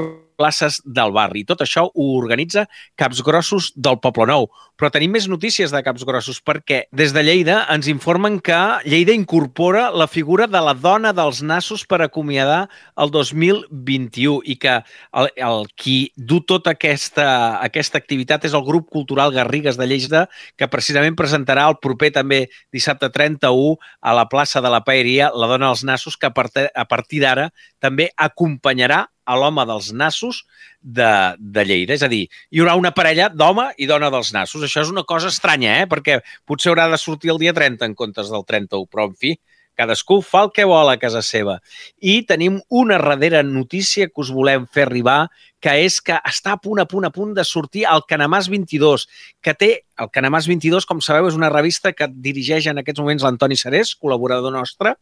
places 0.42 0.80
del 0.84 1.12
barri. 1.14 1.44
Tot 1.46 1.62
això 1.62 1.86
ho 1.86 2.06
organitza 2.18 2.66
Caps 2.98 3.22
Grossos 3.22 3.70
del 3.76 4.00
Poble 4.02 4.26
Nou. 4.30 4.48
Però 4.80 4.88
tenim 4.90 5.12
més 5.14 5.28
notícies 5.30 5.70
de 5.70 5.82
Caps 5.84 6.02
Grossos 6.08 6.40
perquè 6.42 6.82
des 6.90 7.12
de 7.14 7.22
Lleida 7.22 7.60
ens 7.70 7.86
informen 7.92 8.40
que 8.42 8.58
Lleida 8.88 9.14
incorpora 9.14 9.90
la 9.94 10.08
figura 10.10 10.48
de 10.50 10.62
la 10.64 10.74
dona 10.74 11.12
dels 11.14 11.42
nassos 11.46 11.84
per 11.86 12.00
acomiadar 12.02 12.64
el 12.98 13.12
2021 13.14 14.40
i 14.48 14.56
que 14.58 14.80
el, 14.80 15.30
el 15.36 15.68
qui 15.78 16.10
du 16.16 16.40
tota 16.40 16.74
aquesta, 16.74 17.28
aquesta 17.62 18.00
activitat 18.00 18.48
és 18.48 18.56
el 18.58 18.66
grup 18.66 18.90
cultural 18.90 19.34
Garrigues 19.36 19.78
de 19.78 19.86
Lleida 19.86 20.26
que 20.58 20.70
precisament 20.72 21.18
presentarà 21.18 21.68
el 21.70 21.78
proper 21.78 22.10
també 22.16 22.42
dissabte 22.74 23.12
31 23.12 23.76
a 24.00 24.16
la 24.16 24.26
plaça 24.32 24.64
de 24.64 24.72
la 24.72 24.82
Paeria 24.82 25.30
la 25.30 25.46
dona 25.52 25.70
dels 25.70 25.86
nassos 25.86 26.18
que 26.18 26.26
a 26.26 26.34
partir, 26.34 27.20
d'ara 27.22 27.50
també 27.78 28.10
acompanyarà 28.16 29.04
a 29.24 29.36
l'home 29.38 29.64
dels 29.68 29.92
nassos 29.94 30.42
de, 30.80 31.12
de 31.38 31.64
Lleida. 31.68 31.94
És 31.94 32.02
a 32.02 32.10
dir, 32.10 32.24
hi 32.50 32.62
haurà 32.62 32.74
una 32.78 32.92
parella 32.96 33.28
d'home 33.30 33.68
i 33.78 33.88
dona 33.90 34.10
dels 34.12 34.32
nassos. 34.34 34.64
Això 34.66 34.82
és 34.84 34.92
una 34.92 35.06
cosa 35.08 35.30
estranya, 35.32 35.78
eh? 35.82 35.88
perquè 35.90 36.20
potser 36.48 36.72
haurà 36.72 36.88
de 36.90 37.00
sortir 37.00 37.32
el 37.34 37.40
dia 37.42 37.54
30 37.56 37.90
en 37.90 37.96
comptes 37.98 38.32
del 38.32 38.46
31, 38.48 38.88
però 38.90 39.08
en 39.10 39.16
fi, 39.18 39.36
cadascú 39.78 40.20
fa 40.24 40.44
el 40.46 40.52
que 40.54 40.66
vol 40.68 40.90
a 40.90 40.98
casa 41.00 41.22
seva. 41.24 41.58
I 42.00 42.22
tenim 42.28 42.60
una 42.68 42.98
darrera 43.00 43.42
notícia 43.46 44.08
que 44.10 44.22
us 44.24 44.32
volem 44.34 44.66
fer 44.66 44.86
arribar, 44.88 45.30
que 45.62 45.74
és 45.84 46.00
que 46.02 46.18
està 46.28 46.56
a 46.56 46.60
punt, 46.60 46.82
a 46.82 46.86
punt, 46.90 47.06
a 47.06 47.12
punt 47.14 47.32
de 47.36 47.44
sortir 47.46 47.84
el 47.88 48.02
Canamàs 48.10 48.48
22, 48.50 49.06
que 49.44 49.54
té, 49.54 49.70
el 50.02 50.10
Canamàs 50.12 50.48
22, 50.50 50.86
com 50.90 51.00
sabeu, 51.04 51.28
és 51.30 51.38
una 51.38 51.52
revista 51.52 51.94
que 51.94 52.10
dirigeix 52.10 52.66
en 52.70 52.82
aquests 52.82 53.02
moments 53.02 53.22
l'Antoni 53.22 53.58
Serés, 53.58 53.94
col·laborador 53.94 54.54
nostre, 54.54 54.96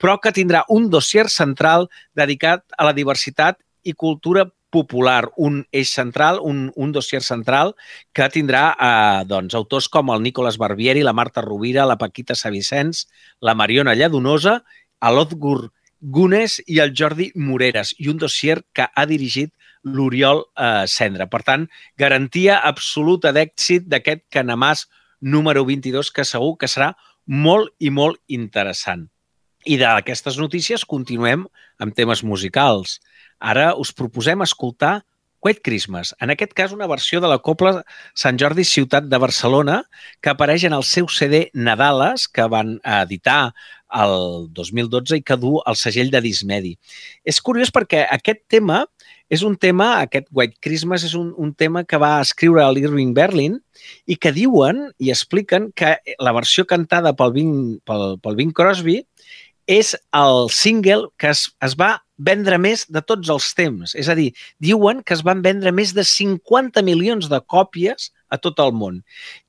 però 0.00 0.16
que 0.22 0.32
tindrà 0.32 0.64
un 0.72 0.88
dossier 0.90 1.28
central 1.28 1.90
dedicat 2.16 2.64
a 2.78 2.88
la 2.88 2.96
diversitat 2.96 3.60
i 3.84 3.92
cultura 3.92 4.48
popular, 4.70 5.30
un 5.36 5.62
eix 5.72 5.92
central, 5.92 6.40
un, 6.44 6.68
un 6.76 6.92
dossier 6.92 7.22
central 7.24 7.74
que 8.12 8.28
tindrà 8.32 8.64
eh, 8.74 9.24
doncs, 9.28 9.56
autors 9.56 9.88
com 9.92 10.12
el 10.12 10.24
Nicolas 10.24 10.58
Barbieri, 10.60 11.04
la 11.04 11.16
Marta 11.16 11.44
Rovira, 11.44 11.86
la 11.88 11.96
Paquita 12.00 12.36
Savicens, 12.36 13.06
la 13.40 13.56
Mariona 13.56 13.96
Lladonosa, 13.96 14.60
l'Otgur 15.00 15.70
Gunes 16.00 16.60
i 16.66 16.78
el 16.82 16.92
Jordi 16.94 17.30
Moreres, 17.34 17.94
i 17.98 18.10
un 18.12 18.20
dossier 18.20 18.60
que 18.72 18.86
ha 18.86 19.06
dirigit 19.06 19.54
l'Oriol 19.94 20.44
eh, 20.54 20.86
Cendra. 20.90 21.28
Per 21.30 21.42
tant, 21.46 21.66
garantia 21.98 22.58
absoluta 22.64 23.32
d'èxit 23.34 23.88
d'aquest 23.88 24.26
Canamàs 24.34 24.86
número 25.20 25.64
22, 25.66 26.12
que 26.14 26.24
segur 26.24 26.56
que 26.58 26.70
serà 26.70 26.92
molt 27.26 27.74
i 27.78 27.90
molt 27.90 28.20
interessant. 28.28 29.08
I 29.68 29.76
d'aquestes 29.80 30.38
notícies 30.40 30.86
continuem 30.86 31.44
amb 31.82 31.94
temes 31.94 32.22
musicals. 32.24 32.98
Ara 33.38 33.74
us 33.76 33.92
proposem 33.92 34.42
escoltar 34.46 35.00
White 35.40 35.62
Christmas, 35.62 36.16
en 36.18 36.32
aquest 36.32 36.50
cas 36.52 36.72
una 36.74 36.88
versió 36.90 37.20
de 37.22 37.28
la 37.30 37.38
Copla 37.38 37.84
Sant 38.18 38.40
Jordi 38.42 38.64
Ciutat 38.66 39.06
de 39.06 39.20
Barcelona 39.22 39.84
que 40.20 40.32
apareix 40.32 40.64
en 40.66 40.74
el 40.74 40.82
seu 40.82 41.06
CD 41.06 41.44
Nadales 41.54 42.26
que 42.26 42.48
van 42.50 42.80
editar 42.82 43.52
el 43.94 44.48
2012 44.52 45.20
i 45.20 45.22
que 45.22 45.38
du 45.38 45.60
el 45.62 45.78
segell 45.78 46.10
de 46.10 46.20
Dismedi. 46.24 46.74
És 47.22 47.38
curiós 47.40 47.70
perquè 47.70 48.02
aquest 48.10 48.42
tema 48.50 48.82
és 49.28 49.44
un 49.44 49.56
tema, 49.60 49.98
aquest 50.00 50.28
White 50.32 50.56
Christmas 50.64 51.04
és 51.04 51.14
un, 51.18 51.32
un 51.36 51.52
tema 51.52 51.84
que 51.84 52.00
va 52.00 52.16
escriure 52.24 52.64
l'Irving 52.72 53.12
Berlin 53.16 53.58
i 54.08 54.16
que 54.16 54.32
diuen 54.32 54.86
i 54.98 55.12
expliquen 55.12 55.70
que 55.76 55.96
la 56.18 56.32
versió 56.36 56.64
cantada 56.68 57.14
pel 57.16 57.34
Bing, 57.36 57.56
pel, 57.88 58.16
pel 58.24 58.38
Bing 58.40 58.54
Crosby 58.56 59.02
és 59.68 59.92
el 60.16 60.48
single 60.48 61.10
que 61.20 61.28
es, 61.34 61.44
es 61.60 61.76
va 61.76 61.98
vendre 62.18 62.56
més 62.58 62.86
de 62.88 63.02
tots 63.04 63.28
els 63.30 63.52
temps. 63.54 63.92
És 63.94 64.08
a 64.08 64.16
dir, 64.18 64.30
diuen 64.64 65.04
que 65.04 65.14
es 65.14 65.22
van 65.22 65.44
vendre 65.44 65.70
més 65.76 65.92
de 65.94 66.02
50 66.08 66.82
milions 66.82 67.28
de 67.30 67.40
còpies 67.44 68.10
a 68.32 68.40
tot 68.40 68.58
el 68.64 68.72
món. 68.72 69.02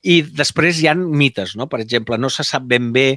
I 0.04 0.20
després 0.22 0.78
hi 0.80 0.90
han 0.92 1.02
mites, 1.08 1.56
no? 1.56 1.66
Per 1.72 1.80
exemple, 1.80 2.20
no 2.20 2.30
se 2.30 2.44
sap 2.46 2.68
ben 2.68 2.92
bé 2.92 3.08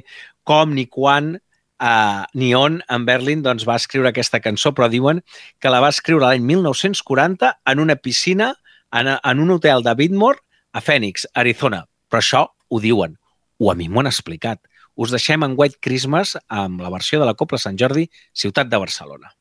com 0.48 0.72
ni 0.74 0.88
quan 0.88 1.34
uh, 1.80 2.24
ni 2.34 2.52
on 2.54 2.80
en 2.90 3.06
Berlin 3.08 3.42
doncs, 3.42 3.66
va 3.68 3.78
escriure 3.80 4.10
aquesta 4.10 4.40
cançó, 4.44 4.74
però 4.74 4.90
diuen 4.92 5.22
que 5.60 5.72
la 5.72 5.80
va 5.84 5.92
escriure 5.94 6.26
l'any 6.26 6.44
1940 6.44 7.54
en 7.72 7.82
una 7.82 7.96
piscina 7.96 8.54
en, 8.92 9.14
en 9.16 9.40
un 9.40 9.56
hotel 9.56 9.82
de 9.82 9.96
Whitmore 9.98 10.42
a 10.72 10.80
Phoenix, 10.80 11.26
Arizona. 11.34 11.84
Però 12.10 12.22
això 12.22 12.46
ho 12.68 12.80
diuen, 12.80 13.18
o 13.58 13.70
a 13.70 13.78
mi 13.78 13.88
m'ho 13.88 14.02
han 14.02 14.10
explicat 14.10 14.62
us 14.94 15.10
deixem 15.10 15.42
en 15.42 15.56
White 15.58 15.80
Christmas 15.82 16.36
amb 16.48 16.82
la 16.84 16.92
versió 16.94 17.20
de 17.20 17.26
la 17.26 17.34
Copla 17.34 17.58
Sant 17.58 17.78
Jordi, 17.80 18.06
Ciutat 18.32 18.70
de 18.70 18.78
Barcelona. 18.78 19.34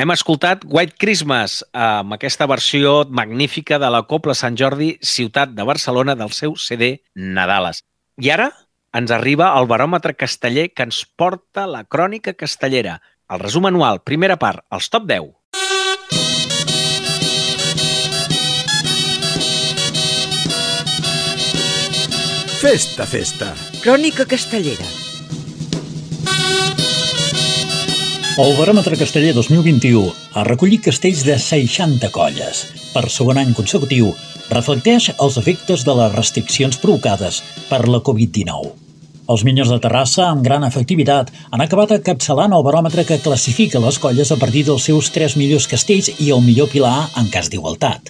Hem 0.00 0.08
escoltat 0.14 0.62
White 0.64 0.94
Christmas 0.96 1.58
amb 1.76 2.14
aquesta 2.16 2.46
versió 2.48 3.02
magnífica 3.12 3.76
de 3.76 3.90
la 3.92 3.98
Copla 4.08 4.32
Sant 4.38 4.54
Jordi, 4.56 4.94
ciutat 5.04 5.50
de 5.52 5.66
Barcelona, 5.68 6.14
del 6.16 6.32
seu 6.32 6.54
CD 6.56 7.02
Nadales. 7.12 7.82
I 8.16 8.30
ara 8.32 8.46
ens 8.96 9.12
arriba 9.12 9.50
el 9.58 9.68
baròmetre 9.68 10.14
casteller 10.16 10.70
que 10.72 10.86
ens 10.88 11.02
porta 11.04 11.66
la 11.68 11.82
crònica 11.84 12.32
castellera. 12.32 13.02
El 13.28 13.44
resum 13.44 13.68
anual, 13.68 14.00
primera 14.00 14.38
part, 14.40 14.64
els 14.72 14.88
top 14.88 15.04
10. 15.04 15.28
Festa, 22.64 23.04
festa. 23.04 23.52
Crònica 23.84 24.24
castellera. 24.24 25.09
El 28.40 28.54
baròmetre 28.56 28.96
casteller 28.96 29.34
2021 29.36 30.00
ha 30.32 30.42
recollit 30.46 30.86
castells 30.86 31.26
de 31.26 31.34
60 31.36 32.08
colles. 32.14 32.60
Per 32.94 33.02
segon 33.12 33.36
any 33.36 33.50
consecutiu, 33.52 34.14
reflecteix 34.48 35.10
els 35.18 35.36
efectes 35.36 35.82
de 35.84 35.96
les 35.98 36.14
restriccions 36.14 36.78
provocades 36.80 37.42
per 37.68 37.82
la 37.84 38.00
Covid-19. 38.06 38.70
Els 39.34 39.44
Minyons 39.44 39.74
de 39.74 39.78
Terrassa, 39.84 40.30
amb 40.30 40.46
gran 40.46 40.64
efectivitat, 40.64 41.28
han 41.50 41.66
acabat 41.66 41.92
encapçalant 41.98 42.56
el 42.56 42.64
baròmetre 42.64 43.04
que 43.10 43.20
classifica 43.20 43.82
les 43.84 44.00
colles 44.00 44.32
a 44.32 44.40
partir 44.40 44.64
dels 44.70 44.88
seus 44.88 45.12
tres 45.12 45.36
millors 45.36 45.68
castells 45.68 46.08
i 46.16 46.32
el 46.32 46.40
millor 46.46 46.72
pilar 46.72 47.10
en 47.20 47.28
cas 47.34 47.52
d'igualtat. 47.52 48.08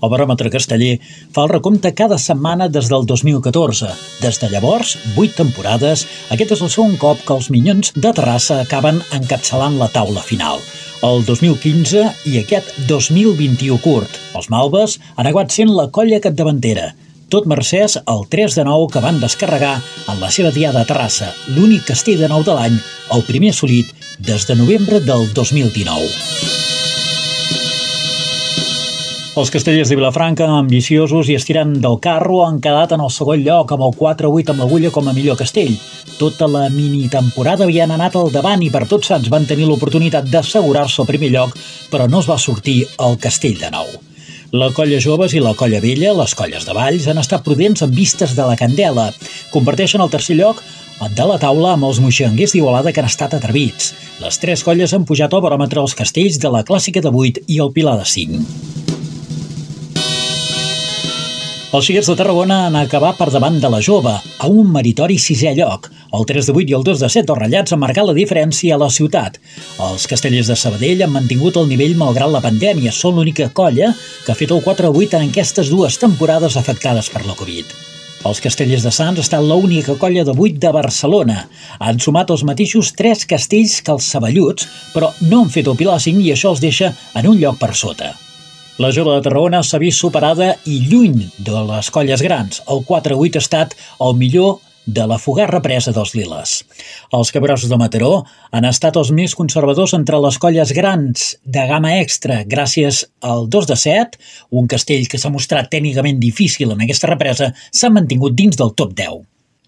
El 0.00 0.10
baròmetre 0.12 0.48
casteller 0.52 0.94
fa 1.34 1.44
el 1.44 1.50
recompte 1.52 1.92
cada 1.96 2.16
setmana 2.18 2.68
des 2.72 2.88
del 2.88 3.04
2014. 3.08 3.90
Des 4.22 4.40
de 4.40 4.48
llavors, 4.52 4.96
vuit 5.16 5.34
temporades, 5.36 6.06
aquest 6.32 6.56
és 6.56 6.62
el 6.64 6.72
segon 6.72 6.96
cop 7.00 7.20
que 7.26 7.36
els 7.36 7.50
Minyons 7.52 7.92
de 7.96 8.14
Terrassa 8.16 8.62
acaben 8.62 9.02
encapçalant 9.16 9.76
la 9.80 9.90
taula 9.92 10.24
final. 10.24 10.62
El 11.04 11.22
2015 11.24 12.06
i 12.28 12.40
aquest 12.40 12.72
2021 12.88 13.80
curt. 13.84 14.16
Els 14.36 14.50
Malves 14.52 14.98
han 15.16 15.28
acabat 15.28 15.52
sent 15.52 15.72
la 15.76 15.88
colla 15.92 16.20
capdavantera, 16.20 16.90
tot 17.32 17.46
mercès 17.48 17.96
al 18.04 18.26
3 18.28 18.56
de 18.58 18.64
9 18.68 18.88
que 18.92 19.04
van 19.04 19.20
descarregar 19.22 19.76
en 20.08 20.20
la 20.20 20.32
seva 20.34 20.52
diada 20.52 20.82
a 20.82 20.88
Terrassa, 20.88 21.30
l'únic 21.56 21.86
castell 21.92 22.20
de 22.20 22.28
nou 22.32 22.44
de 22.44 22.56
l'any, 22.56 22.80
el 23.16 23.28
primer 23.28 23.54
assolit 23.54 23.94
des 24.18 24.48
de 24.48 24.58
novembre 24.58 25.00
del 25.00 25.30
2019. 25.36 26.59
Els 29.40 29.48
castellers 29.48 29.88
de 29.88 29.96
Vilafranca, 29.96 30.44
ambiciosos 30.52 31.30
i 31.32 31.34
estirant 31.38 31.70
del 31.80 31.94
carro, 32.04 32.42
han 32.44 32.58
quedat 32.60 32.90
en 32.92 33.00
el 33.00 33.08
segon 33.14 33.40
lloc 33.40 33.70
amb 33.72 33.86
el 33.86 33.94
4-8 33.96 34.52
amb 34.52 34.60
l'agulla 34.60 34.90
com 34.92 35.06
a 35.08 35.14
millor 35.16 35.38
castell. 35.40 35.70
Tota 36.18 36.44
la 36.44 36.66
mini-temporada 36.74 37.64
havien 37.64 37.94
anat 37.94 38.18
al 38.20 38.28
davant 38.34 38.60
i 38.60 38.68
per 38.74 38.82
tots 38.90 39.08
sants 39.08 39.30
van 39.32 39.46
tenir 39.48 39.64
l'oportunitat 39.70 40.28
d'assegurar-se 40.28 41.00
al 41.00 41.08
primer 41.08 41.30
lloc, 41.32 41.56
però 41.88 42.04
no 42.10 42.20
es 42.20 42.28
va 42.28 42.36
sortir 42.36 42.82
el 43.00 43.16
castell 43.22 43.56
de 43.62 43.70
nou. 43.72 43.88
La 44.52 44.68
colla 44.76 45.00
joves 45.00 45.32
i 45.32 45.40
la 45.40 45.54
colla 45.56 45.80
vella, 45.80 46.12
les 46.20 46.36
colles 46.36 46.68
de 46.68 46.76
Valls, 46.76 47.08
han 47.08 47.22
estat 47.24 47.46
prudents 47.46 47.80
en 47.86 47.96
vistes 47.96 48.36
de 48.36 48.44
la 48.44 48.58
candela. 48.60 49.08
Comparteixen 49.54 50.04
el 50.04 50.12
tercer 50.12 50.36
lloc 50.36 50.60
de 51.16 51.30
la 51.32 51.40
taula 51.40 51.78
amb 51.78 51.88
els 51.88 52.02
moixanguers 52.04 52.52
d'Igualada 52.52 52.92
que 52.92 53.00
han 53.00 53.08
estat 53.08 53.40
atrevits. 53.40 53.94
Les 54.20 54.36
tres 54.36 54.66
colles 54.68 54.92
han 54.92 55.08
pujat 55.08 55.32
al 55.32 55.46
baròmetre 55.48 55.80
els 55.80 55.96
castells 55.96 56.36
de 56.44 56.52
la 56.52 56.60
clàssica 56.60 57.00
de 57.00 57.08
8 57.08 57.48
i 57.48 57.62
el 57.64 57.72
Pilar 57.72 57.96
de 58.02 58.04
5. 58.04 58.89
Els 61.70 61.86
Xiquets 61.86 62.08
de 62.10 62.14
Tarragona 62.18 62.56
han 62.66 62.74
acabat 62.74 63.14
per 63.14 63.28
davant 63.30 63.60
de 63.62 63.68
la 63.70 63.78
jove, 63.78 64.10
a 64.10 64.46
un 64.50 64.72
meritori 64.74 65.20
sisè 65.22 65.52
lloc. 65.54 65.84
El 66.18 66.24
3 66.26 66.48
de 66.48 66.54
8 66.56 66.72
i 66.72 66.74
el 66.74 66.82
2 66.82 67.02
de 67.04 67.08
7 67.14 67.30
els 67.30 67.38
ratllats 67.38 67.74
han 67.76 67.78
marcat 67.78 68.08
la 68.08 68.14
diferència 68.16 68.74
a 68.74 68.78
la 68.80 68.88
ciutat. 68.90 69.36
Els 69.86 70.08
castellers 70.10 70.48
de 70.50 70.56
Sabadell 70.58 71.04
han 71.04 71.12
mantingut 71.14 71.60
el 71.60 71.68
nivell 71.70 71.94
malgrat 72.00 72.32
la 72.32 72.40
pandèmia. 72.42 72.90
Són 72.90 73.14
l'única 73.14 73.46
colla 73.54 73.92
que 74.24 74.32
ha 74.32 74.38
fet 74.40 74.50
el 74.50 74.64
4 74.64 74.90
8 74.90 75.20
en 75.20 75.28
aquestes 75.28 75.70
dues 75.70 75.98
temporades 76.02 76.56
afectades 76.58 77.10
per 77.14 77.22
la 77.28 77.36
Covid. 77.38 77.70
Els 78.26 78.42
castellers 78.42 78.82
de 78.82 78.90
Sants 78.90 79.22
estan 79.22 79.46
l'única 79.46 79.94
colla 79.94 80.24
de 80.26 80.34
8 80.34 80.58
de 80.64 80.72
Barcelona. 80.74 81.44
Han 81.78 82.02
sumat 82.02 82.34
els 82.34 82.42
mateixos 82.50 82.90
3 82.98 83.22
castells 83.30 83.78
que 83.78 83.94
els 83.94 84.10
Saballuts, 84.10 84.66
però 84.90 85.12
no 85.30 85.44
han 85.44 85.54
fet 85.54 85.70
el 85.70 85.78
Pilar 85.78 86.00
5 86.02 86.26
i 86.26 86.34
això 86.34 86.50
els 86.50 86.64
deixa 86.66 86.90
en 87.14 87.30
un 87.30 87.38
lloc 87.38 87.62
per 87.62 87.70
sota. 87.78 88.10
La 88.80 88.88
jove 88.96 89.12
de 89.12 89.20
Tarragona 89.20 89.58
s'ha 89.60 89.76
vist 89.76 90.00
superada 90.00 90.54
i 90.64 90.78
lluny 90.88 91.26
de 91.44 91.62
les 91.68 91.90
colles 91.92 92.22
grans. 92.24 92.62
El 92.72 92.78
4-8 92.88 93.36
ha 93.36 93.42
estat 93.44 93.74
el 94.06 94.14
millor 94.16 94.54
de 94.86 95.04
la 95.10 95.18
fugar 95.20 95.50
represa 95.50 95.92
dels 95.92 96.14
Liles. 96.16 96.54
Els 97.12 97.32
cabrosos 97.34 97.68
de 97.68 97.76
Mataró 97.76 98.22
han 98.56 98.64
estat 98.64 98.96
els 98.96 99.10
més 99.12 99.36
conservadors 99.36 99.92
entre 99.98 100.22
les 100.24 100.38
colles 100.40 100.72
grans 100.72 101.26
de 101.44 101.66
gamma 101.68 101.98
extra 101.98 102.40
gràcies 102.54 103.02
al 103.20 103.50
2 103.52 103.68
de 103.68 103.76
7, 103.82 104.22
un 104.62 104.70
castell 104.72 105.04
que 105.12 105.20
s'ha 105.20 105.34
mostrat 105.34 105.68
tècnicament 105.68 106.16
difícil 106.22 106.72
en 106.72 106.80
aquesta 106.80 107.12
represa, 107.12 107.52
s'ha 107.68 107.92
mantingut 107.92 108.32
dins 108.32 108.56
del 108.56 108.72
top 108.80 108.96
10. 108.96 109.20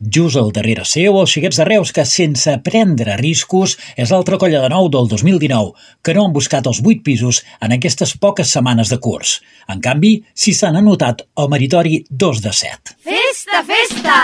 Just 0.02 0.34
al 0.34 0.50
darrere 0.50 0.82
seu, 0.82 1.14
els 1.20 1.30
xiquets 1.30 1.60
de 1.60 1.64
Reus, 1.68 1.92
que 1.94 2.02
sense 2.08 2.50
prendre 2.66 3.14
riscos 3.20 3.76
és 3.94 4.10
l'altra 4.10 4.34
colla 4.34 4.58
de 4.64 4.70
nou 4.72 4.88
del 4.90 5.06
2019, 5.06 5.76
que 6.02 6.14
no 6.16 6.24
han 6.26 6.34
buscat 6.34 6.66
els 6.66 6.80
8 6.82 7.04
pisos 7.06 7.44
en 7.62 7.76
aquestes 7.76 8.16
poques 8.18 8.50
setmanes 8.50 8.90
de 8.90 8.98
curs. 8.98 9.36
En 9.70 9.78
canvi, 9.84 10.16
si 10.34 10.56
s'han 10.58 10.80
anotat 10.80 11.22
el 11.38 11.52
meritori 11.54 12.02
2 12.10 12.42
de 12.42 12.50
7. 12.50 12.98
Festa, 13.06 13.62
festa! 13.70 14.18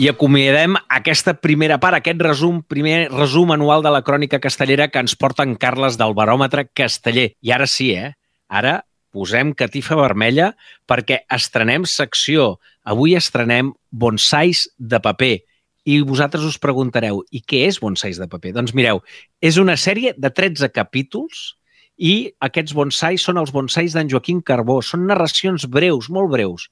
I 0.00 0.08
acomiadem 0.08 0.78
aquesta 0.88 1.36
primera 1.36 1.76
part, 1.76 2.00
aquest 2.00 2.24
resum, 2.24 2.62
primer 2.64 3.10
resum 3.12 3.52
anual 3.52 3.84
de 3.84 3.92
la 3.92 4.00
crònica 4.00 4.40
castellera 4.40 4.88
que 4.88 5.04
ens 5.04 5.12
porta 5.12 5.44
en 5.44 5.58
Carles 5.60 6.00
del 6.00 6.16
baròmetre 6.16 6.70
casteller. 6.72 7.34
I 7.44 7.52
ara 7.52 7.68
sí, 7.68 7.92
eh? 7.92 8.14
Ara 8.48 8.78
posem 9.14 9.52
catifa 9.56 9.98
vermella 9.98 10.52
perquè 10.88 11.22
estrenem 11.32 11.86
secció. 11.88 12.56
Avui 12.84 13.16
estrenem 13.18 13.72
bonsais 13.90 14.66
de 14.78 15.00
paper. 15.02 15.36
I 15.88 16.00
vosaltres 16.06 16.44
us 16.44 16.58
preguntareu, 16.60 17.22
i 17.32 17.40
què 17.40 17.64
és 17.68 17.80
bonsais 17.80 18.20
de 18.20 18.28
paper? 18.28 18.52
Doncs 18.58 18.74
mireu, 18.76 19.00
és 19.40 19.56
una 19.58 19.78
sèrie 19.80 20.12
de 20.16 20.30
13 20.30 20.68
capítols 20.74 21.54
i 22.00 22.32
aquests 22.40 22.72
bonsais 22.76 23.24
són 23.24 23.40
els 23.40 23.52
bonsais 23.52 23.96
d'en 23.96 24.08
Joaquim 24.08 24.40
Carbó. 24.40 24.80
Són 24.84 25.06
narracions 25.08 25.66
breus, 25.68 26.08
molt 26.08 26.32
breus. 26.32 26.68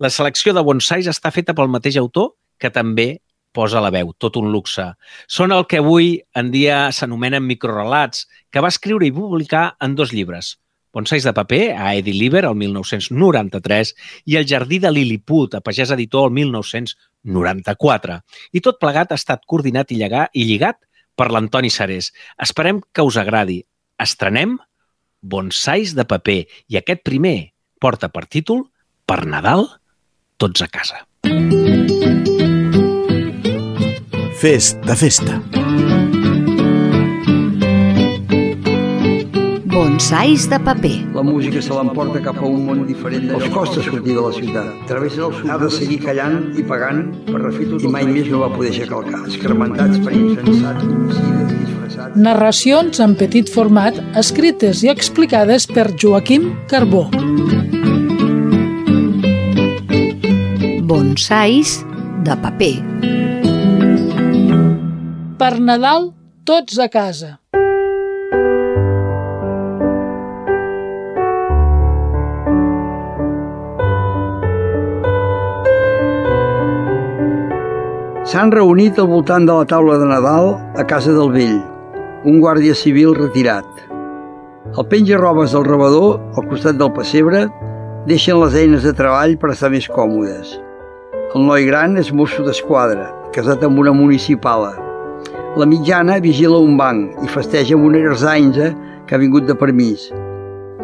La 0.00 0.12
selecció 0.12 0.54
de 0.56 0.64
bonsais 0.64 1.08
està 1.10 1.32
feta 1.34 1.56
pel 1.56 1.72
mateix 1.72 1.98
autor, 2.00 2.34
que 2.60 2.72
també 2.72 3.18
posa 3.52 3.82
la 3.82 3.90
veu, 3.90 4.12
tot 4.16 4.38
un 4.40 4.50
luxe. 4.54 4.86
Són 5.28 5.52
el 5.52 5.66
que 5.68 5.80
avui 5.82 6.20
en 6.38 6.50
dia 6.54 6.86
s'anomenen 6.94 7.44
microrelats, 7.46 8.26
que 8.50 8.62
va 8.62 8.70
escriure 8.72 9.06
i 9.06 9.14
publicar 9.14 9.74
en 9.82 9.96
dos 9.98 10.14
llibres, 10.14 10.54
Bonsais 10.92 11.22
de 11.22 11.32
paper, 11.32 11.76
a 11.78 11.94
Eddie 11.94 12.14
Lieber, 12.14 12.44
el 12.44 12.56
1993, 12.58 13.94
i 14.26 14.36
El 14.36 14.46
jardí 14.46 14.80
de 14.82 14.90
Lilliput, 14.90 15.54
a 15.54 15.60
Pagès 15.60 15.92
Editor, 15.94 16.30
el 16.30 16.34
1994. 16.34 18.20
I 18.52 18.62
tot 18.64 18.80
plegat 18.82 19.12
ha 19.12 19.20
estat 19.20 19.46
coordinat 19.46 19.92
i, 19.94 20.00
llegar, 20.02 20.28
i 20.34 20.44
lligat 20.48 20.80
per 21.14 21.30
l'Antoni 21.30 21.70
Sarés. 21.70 22.10
Esperem 22.42 22.82
que 22.92 23.06
us 23.06 23.20
agradi. 23.20 23.62
Estrenem 24.00 24.58
Bonsais 25.20 25.94
de 25.94 26.06
paper 26.08 26.40
i 26.72 26.80
aquest 26.80 27.04
primer 27.04 27.52
porta 27.80 28.08
per 28.08 28.24
títol 28.26 28.64
Per 29.04 29.24
Nadal, 29.26 29.66
tots 30.38 30.62
a 30.62 30.68
casa. 30.70 31.04
Festa, 34.40 34.96
festa. 34.96 35.42
Bonsais 39.70 40.48
de 40.50 40.58
paper. 40.58 40.96
La 41.14 41.22
música 41.22 41.60
se 41.62 41.70
l'emporta 41.70 42.18
cap 42.24 42.38
a 42.42 42.46
un 42.46 42.64
món 42.66 42.80
diferent. 42.88 43.28
Els 43.36 43.46
costa 43.54 43.82
sortir 43.86 44.16
de 44.16 44.24
la 44.24 44.32
ciutat. 44.34 44.70
Travessen 44.88 45.22
el 45.26 45.34
sud. 45.36 45.50
Ha 45.50 45.58
de 45.62 45.68
seguir 45.70 45.98
callant 46.02 46.38
i 46.58 46.64
pagant 46.66 47.02
per 47.28 47.38
refer 47.44 47.68
tot 47.70 47.86
i 47.86 47.92
mai 47.94 48.08
més 48.10 48.26
no 48.32 48.42
va 48.42 48.50
poder 48.50 48.72
aixecar 48.72 48.98
el 49.04 49.12
cas. 49.14 49.28
Escarmentats 49.30 50.02
per 50.02 50.14
insensats, 50.16 50.84
homicides 50.90 51.52
i 51.54 51.58
disfressats. 51.60 52.18
Narracions 52.26 53.02
en 53.06 53.14
petit 53.20 53.52
format 53.54 54.00
escrites 54.18 54.82
i 54.82 54.90
explicades 54.90 55.68
per 55.70 55.86
Joaquim 55.94 56.50
Carbó. 56.70 57.06
Bonsais 60.90 61.76
de 62.26 62.40
paper. 62.46 62.74
Per 65.38 65.54
Nadal, 65.62 66.10
tots 66.44 66.82
a 66.82 66.90
casa. 66.90 67.39
S'han 78.30 78.52
reunit 78.54 78.94
al 79.02 79.08
voltant 79.10 79.42
de 79.42 79.54
la 79.58 79.66
taula 79.66 79.96
de 79.98 80.06
Nadal 80.06 80.52
a 80.78 80.84
casa 80.86 81.10
del 81.10 81.32
vell, 81.34 81.56
un 82.30 82.36
guàrdia 82.38 82.76
civil 82.78 83.16
retirat. 83.16 83.66
El 84.70 84.86
penja-robes 84.92 85.56
del 85.56 85.66
rebedor, 85.66 86.20
al 86.38 86.46
costat 86.46 86.78
del 86.78 86.92
pessebre, 86.94 87.40
deixen 88.06 88.38
les 88.38 88.54
eines 88.54 88.86
de 88.86 88.94
treball 88.94 89.34
per 89.34 89.50
estar 89.50 89.72
més 89.74 89.90
còmodes. 89.90 90.54
El 91.34 91.48
noi 91.48 91.66
gran 91.72 91.98
és 91.98 92.12
mosso 92.14 92.46
d'esquadra, 92.46 93.10
casat 93.34 93.66
amb 93.66 93.82
una 93.82 93.96
municipala. 93.98 94.76
La 95.58 95.66
mitjana 95.66 96.22
vigila 96.22 96.62
un 96.62 96.78
banc 96.78 97.18
i 97.26 97.34
festeja 97.34 97.74
amb 97.74 97.90
una 97.90 98.06
garzainza 98.06 98.70
que 99.08 99.18
ha 99.18 99.24
vingut 99.26 99.50
de 99.50 99.58
permís. 99.58 100.06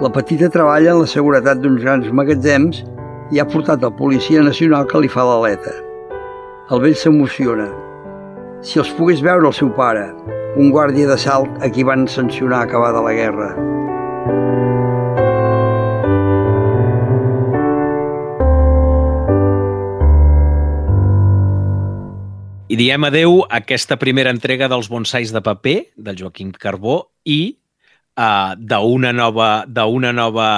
La 0.03 0.11
petita 0.11 0.51
treballa 0.51 0.97
en 0.99 1.05
la 1.07 1.15
seguretat 1.15 1.63
d'uns 1.63 1.79
grans 1.87 2.11
magatzems 2.11 2.83
i 3.31 3.39
ha 3.39 3.47
portat 3.47 3.87
el 3.87 3.95
policia 4.03 4.43
nacional 4.43 4.91
que 4.91 4.99
li 4.99 5.15
fa 5.15 5.31
l'aleta. 5.31 5.87
El 6.67 6.81
vell 6.83 6.97
s'emociona. 6.99 7.69
Si 8.67 8.81
els 8.83 8.89
pogués 8.99 9.21
veure 9.23 9.47
el 9.47 9.55
seu 9.55 9.69
pare, 9.77 10.09
un 10.59 10.73
guàrdia 10.75 11.07
d'assalt 11.07 11.61
a 11.63 11.69
qui 11.71 11.85
van 11.87 12.09
sancionar 12.11 12.65
acabada 12.65 12.99
la 13.05 13.13
guerra. 13.15 13.53
I 22.67 22.75
diem 22.81 23.07
adeu 23.07 23.45
a 23.45 23.61
aquesta 23.61 23.95
primera 24.03 24.35
entrega 24.35 24.67
dels 24.67 24.91
bonsais 24.91 25.31
de 25.31 25.45
paper 25.47 25.77
del 25.95 26.19
Joaquim 26.19 26.51
Carbó 26.51 26.99
i 27.23 27.55
uh, 28.19 28.59
d'una 28.59 29.15
nova, 29.15 29.53
d'una 29.71 30.11
nova 30.11 30.51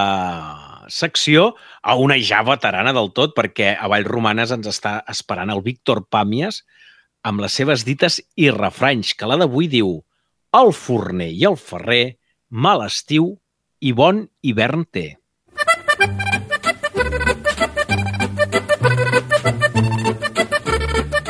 secció 0.88 1.52
a 1.88 1.94
una 1.96 2.18
ja 2.20 2.42
veterana 2.44 2.92
del 2.92 3.08
tot, 3.16 3.32
perquè 3.32 3.72
a 3.72 3.88
Vallromanes 3.88 4.52
ens 4.52 4.68
està 4.68 4.98
esperant 5.08 5.48
el 5.48 5.62
Víctor 5.64 6.02
Pàmies 6.12 6.60
amb 7.24 7.40
les 7.40 7.54
seves 7.56 7.84
dites 7.88 8.18
i 8.36 8.50
refranys, 8.52 9.14
que 9.16 9.28
la 9.28 9.38
d'avui 9.40 9.70
diu 9.72 9.94
el 10.58 10.74
forner 10.76 11.30
i 11.32 11.46
el 11.48 11.56
ferrer, 11.56 12.18
mal 12.52 12.84
estiu 12.84 13.30
i 13.80 13.94
bon 13.96 14.26
hivern 14.44 14.84
té. 14.92 15.16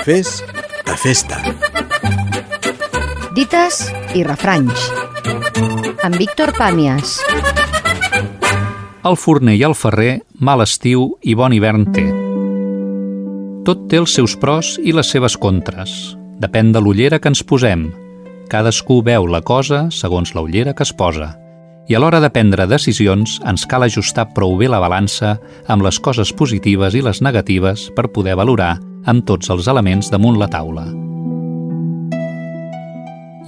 Fes 0.02 0.40
de 0.88 0.96
festa. 0.98 1.38
Dites 3.38 3.84
i 4.18 4.26
refranys. 4.26 4.90
Amb 6.02 6.18
Víctor 6.18 6.50
Pàmies. 6.58 7.20
El 9.06 9.14
forner 9.14 9.54
i 9.54 9.62
el 9.62 9.78
ferrer, 9.78 10.16
mal 10.38 10.62
estiu 10.62 11.16
i 11.26 11.34
bon 11.34 11.52
hivern 11.52 11.88
té. 11.94 12.04
Tot 13.66 13.88
té 13.90 13.98
els 13.98 14.14
seus 14.14 14.36
pros 14.38 14.76
i 14.78 14.94
les 14.94 15.10
seves 15.10 15.36
contres. 15.36 16.14
Depèn 16.38 16.70
de 16.72 16.80
l'ullera 16.80 17.18
que 17.18 17.28
ens 17.32 17.42
posem. 17.42 17.88
Cadascú 18.48 19.00
veu 19.04 19.26
la 19.26 19.42
cosa 19.42 19.88
segons 19.90 20.32
la 20.34 20.44
ullera 20.46 20.72
que 20.74 20.86
es 20.86 20.94
posa. 20.94 21.34
I 21.88 21.96
a 21.96 22.00
l'hora 22.00 22.20
de 22.20 22.30
prendre 22.30 22.68
decisions 22.68 23.38
ens 23.48 23.66
cal 23.66 23.82
ajustar 23.82 24.28
prou 24.36 24.54
bé 24.60 24.68
la 24.68 24.80
balança 24.80 25.38
amb 25.66 25.82
les 25.82 25.98
coses 25.98 26.32
positives 26.32 26.94
i 26.94 27.02
les 27.02 27.20
negatives 27.24 27.88
per 27.96 28.12
poder 28.12 28.36
valorar 28.38 28.76
amb 29.08 29.26
tots 29.26 29.50
els 29.50 29.66
elements 29.66 30.12
damunt 30.12 30.38
la 30.38 30.48
taula. 30.52 30.86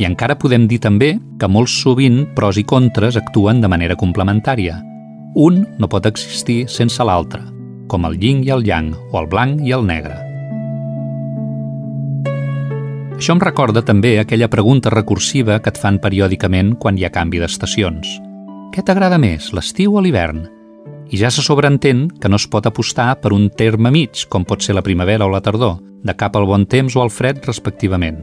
I 0.01 0.07
encara 0.09 0.39
podem 0.41 0.67
dir 0.67 0.81
també 0.81 1.19
que 1.39 1.49
molt 1.49 1.69
sovint 1.69 2.25
pros 2.35 2.57
i 2.57 2.65
contres 2.65 3.21
actuen 3.21 3.61
de 3.61 3.69
manera 3.69 3.97
complementària. 4.01 4.81
Un 5.35 5.61
no 5.79 5.87
pot 5.87 6.09
existir 6.09 6.65
sense 6.67 7.05
l'altre, 7.07 7.39
com 7.87 8.03
el 8.09 8.17
yin 8.19 8.41
i 8.43 8.51
el 8.51 8.65
yang, 8.67 8.89
o 9.13 9.21
el 9.21 9.29
blanc 9.31 9.61
i 9.63 9.71
el 9.71 9.85
negre. 9.87 10.17
Això 13.15 13.37
em 13.37 13.43
recorda 13.43 13.85
també 13.87 14.17
aquella 14.19 14.49
pregunta 14.51 14.91
recursiva 14.91 15.61
que 15.63 15.71
et 15.71 15.79
fan 15.79 16.01
periòdicament 16.03 16.73
quan 16.83 16.99
hi 16.99 17.05
ha 17.07 17.13
canvi 17.15 17.39
d'estacions. 17.39 18.17
Què 18.75 18.83
t'agrada 18.83 19.21
més, 19.23 19.53
l'estiu 19.55 19.95
o 19.95 20.03
l'hivern? 20.03 20.49
I 21.11 21.21
ja 21.21 21.31
se 21.31 21.45
sobreentén 21.47 22.09
que 22.11 22.31
no 22.31 22.41
es 22.41 22.49
pot 22.51 22.67
apostar 22.67 23.13
per 23.23 23.31
un 23.37 23.51
terme 23.51 23.93
mig, 23.95 24.25
com 24.31 24.43
pot 24.43 24.67
ser 24.67 24.75
la 24.75 24.83
primavera 24.83 25.27
o 25.27 25.31
la 25.31 25.43
tardor, 25.45 25.77
de 26.03 26.15
cap 26.17 26.35
al 26.35 26.49
bon 26.49 26.67
temps 26.67 26.97
o 26.97 27.05
al 27.05 27.11
fred, 27.11 27.39
respectivament. 27.47 28.19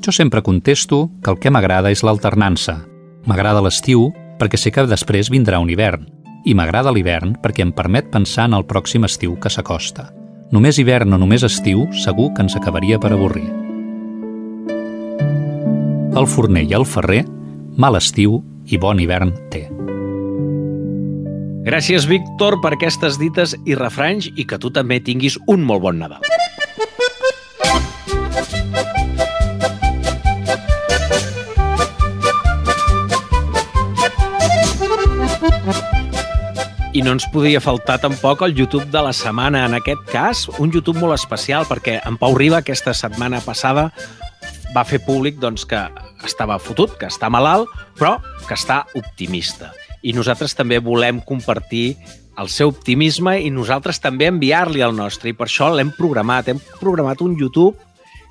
Jo 0.00 0.12
sempre 0.12 0.40
contesto 0.40 1.10
que 1.20 1.34
el 1.34 1.40
que 1.40 1.52
m'agrada 1.52 1.92
és 1.92 2.00
l'alternança. 2.00 2.78
M'agrada 3.28 3.60
l'estiu 3.60 4.08
perquè 4.40 4.56
sé 4.56 4.72
que 4.72 4.86
després 4.88 5.28
vindrà 5.28 5.58
un 5.60 5.68
hivern, 5.68 6.06
i 6.44 6.54
m'agrada 6.54 6.92
l'hivern 6.94 7.34
perquè 7.42 7.64
em 7.66 7.72
permet 7.76 8.10
pensar 8.12 8.48
en 8.48 8.56
el 8.58 8.66
pròxim 8.68 9.04
estiu 9.08 9.36
que 9.40 9.52
s'acosta. 9.52 10.10
Només 10.50 10.78
hivern 10.82 11.12
o 11.14 11.18
només 11.20 11.44
estiu 11.46 11.86
segur 12.04 12.30
que 12.34 12.42
ens 12.42 12.56
acabaria 12.58 12.98
per 12.98 13.12
avorrir. 13.14 13.46
El 16.16 16.26
forner 16.26 16.64
i 16.66 16.74
el 16.74 16.84
ferrer, 16.84 17.22
mal 17.76 17.96
estiu 17.96 18.40
i 18.66 18.78
bon 18.78 18.98
hivern 18.98 19.30
té. 19.52 19.68
Gràcies, 21.60 22.08
Víctor, 22.08 22.56
per 22.64 22.72
aquestes 22.74 23.18
dites 23.20 23.54
i 23.68 23.76
refranys 23.78 24.30
i 24.34 24.46
que 24.48 24.58
tu 24.58 24.72
també 24.74 24.98
tinguis 25.04 25.36
un 25.46 25.62
molt 25.62 25.84
bon 25.84 26.00
Nadal. 26.00 26.24
I 36.90 37.04
no 37.06 37.12
ens 37.14 37.22
podia 37.30 37.60
faltar 37.62 38.00
tampoc 38.02 38.40
el 38.42 38.56
YouTube 38.58 38.88
de 38.90 39.00
la 39.06 39.12
setmana. 39.14 39.60
En 39.68 39.76
aquest 39.78 40.00
cas, 40.10 40.40
un 40.58 40.72
YouTube 40.74 40.98
molt 40.98 41.14
especial, 41.14 41.62
perquè 41.68 42.00
en 42.02 42.16
Pau 42.18 42.34
Riba 42.34 42.58
aquesta 42.58 42.90
setmana 42.98 43.38
passada 43.44 43.92
va 44.74 44.82
fer 44.82 44.98
públic 45.06 45.38
doncs, 45.38 45.62
que 45.70 45.78
estava 46.26 46.58
fotut, 46.58 46.96
que 46.98 47.06
està 47.06 47.30
malalt, 47.30 47.70
però 47.94 48.16
que 48.48 48.58
està 48.58 48.80
optimista. 48.98 49.70
I 50.02 50.16
nosaltres 50.18 50.56
també 50.58 50.80
volem 50.82 51.20
compartir 51.22 51.94
el 52.42 52.50
seu 52.50 52.74
optimisme 52.74 53.36
i 53.38 53.54
nosaltres 53.54 54.02
també 54.02 54.26
enviar-li 54.26 54.82
el 54.82 54.96
nostre. 54.98 55.30
I 55.30 55.38
per 55.38 55.46
això 55.46 55.70
l'hem 55.70 55.94
programat. 55.94 56.50
Hem 56.50 56.58
programat 56.80 57.22
un 57.22 57.38
YouTube 57.38 57.76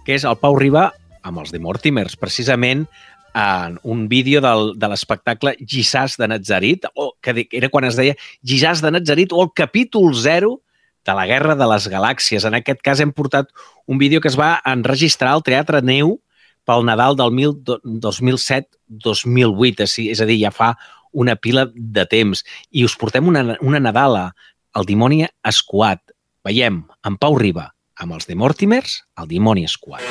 que 0.03 0.19
és 0.19 0.27
el 0.27 0.35
Pau 0.35 0.59
Riba 0.59 0.89
amb 1.23 1.39
els 1.39 1.55
de 1.55 1.63
Mortimers, 1.63 2.19
precisament 2.19 2.89
en 3.33 3.79
un 3.83 4.07
vídeo 4.09 4.41
del, 4.41 4.79
de 4.79 4.87
l'espectacle 4.91 5.55
Gissàs 5.59 6.17
de 6.19 6.27
Nazarit, 6.27 6.85
o 6.95 7.13
que 7.21 7.47
era 7.51 7.69
quan 7.69 7.85
es 7.87 7.95
deia 7.99 8.15
Gissàs 8.45 8.81
de 8.83 8.91
Nazarit, 8.91 9.33
o 9.33 9.43
el 9.43 9.49
capítol 9.55 10.15
0 10.15 10.61
de 11.05 11.13
la 11.15 11.25
Guerra 11.27 11.55
de 11.55 11.67
les 11.71 11.87
Galàxies. 11.89 12.45
En 12.45 12.53
aquest 12.57 12.81
cas 12.85 12.99
hem 12.99 13.11
portat 13.15 13.47
un 13.87 13.97
vídeo 13.97 14.21
que 14.21 14.27
es 14.29 14.39
va 14.39 14.61
enregistrar 14.65 15.31
al 15.33 15.43
Teatre 15.43 15.81
Neu 15.81 16.19
pel 16.67 16.85
Nadal 16.85 17.15
del 17.17 17.31
2007-2008, 17.33 20.09
és 20.11 20.21
a 20.21 20.25
dir, 20.29 20.39
ja 20.43 20.51
fa 20.53 20.77
una 21.11 21.35
pila 21.35 21.65
de 21.73 22.05
temps. 22.05 22.43
I 22.69 22.85
us 22.85 22.95
portem 22.99 23.27
una, 23.27 23.57
una 23.61 23.79
Nadala, 23.81 24.33
el 24.77 24.85
dimoni 24.85 25.25
escuat. 25.47 26.01
Veiem 26.45 26.83
en 27.05 27.17
Pau 27.17 27.37
Riba 27.39 27.73
amb 27.99 28.15
els 28.15 28.27
de 28.29 28.35
Mortimers, 28.39 29.03
el 29.19 29.27
dimoni 29.27 29.65
escuat. 29.67 30.03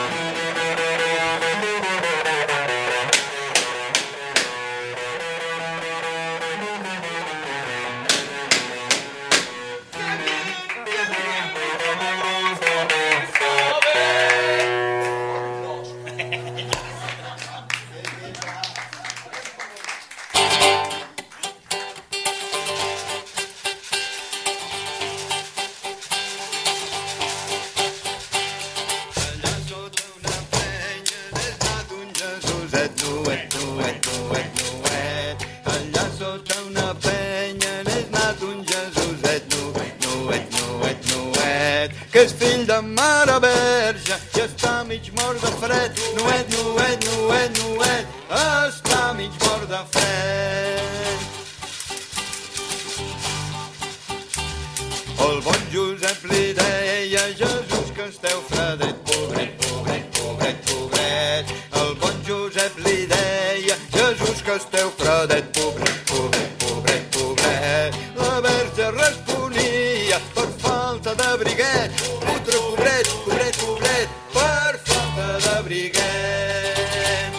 Responia 69.49 70.21
per 70.35 70.49
falta 70.59 71.15
de 71.15 71.37
briguet, 71.39 71.91
putre, 72.21 72.59
pobret, 72.59 73.09
pobret, 73.25 73.57
pobret, 73.57 74.09
per 74.33 74.81
falta 74.85 75.39
de 75.45 75.63
briguet. 75.63 77.33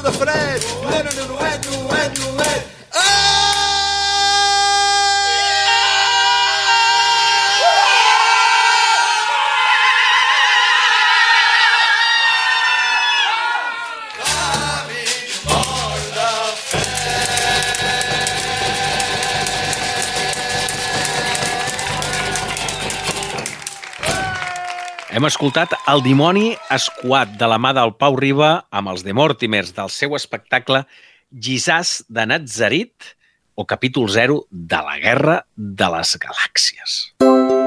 da 0.01 0.11
frente. 0.11 0.65
Não 0.81 0.89
é, 0.89 1.03
não 1.03 1.09
é, 1.09 1.59
não 1.67 1.95
é, 1.95 2.11
não 2.19 2.41
é. 2.41 2.63
Ah! 2.93 3.38
Hem 25.19 25.25
escoltat 25.27 25.73
El 25.91 25.99
dimoni 25.99 26.53
escuat 26.71 27.33
de 27.41 27.47
la 27.51 27.57
mà 27.59 27.73
del 27.75 27.91
Pau 27.99 28.15
Riba 28.15 28.53
amb 28.71 28.93
els 28.93 29.03
de 29.03 29.11
Mortimers 29.11 29.73
del 29.75 29.91
seu 29.91 30.15
espectacle 30.15 30.85
Gisàs 31.35 31.97
de 32.07 32.23
Nazarit 32.31 33.11
o 33.59 33.67
capítol 33.67 34.07
0 34.07 34.45
de 34.49 34.79
la 34.87 34.95
Guerra 35.03 35.41
de 35.57 35.91
les 35.97 36.15
Galàxies. 36.23 37.01
Festa, 37.19 37.58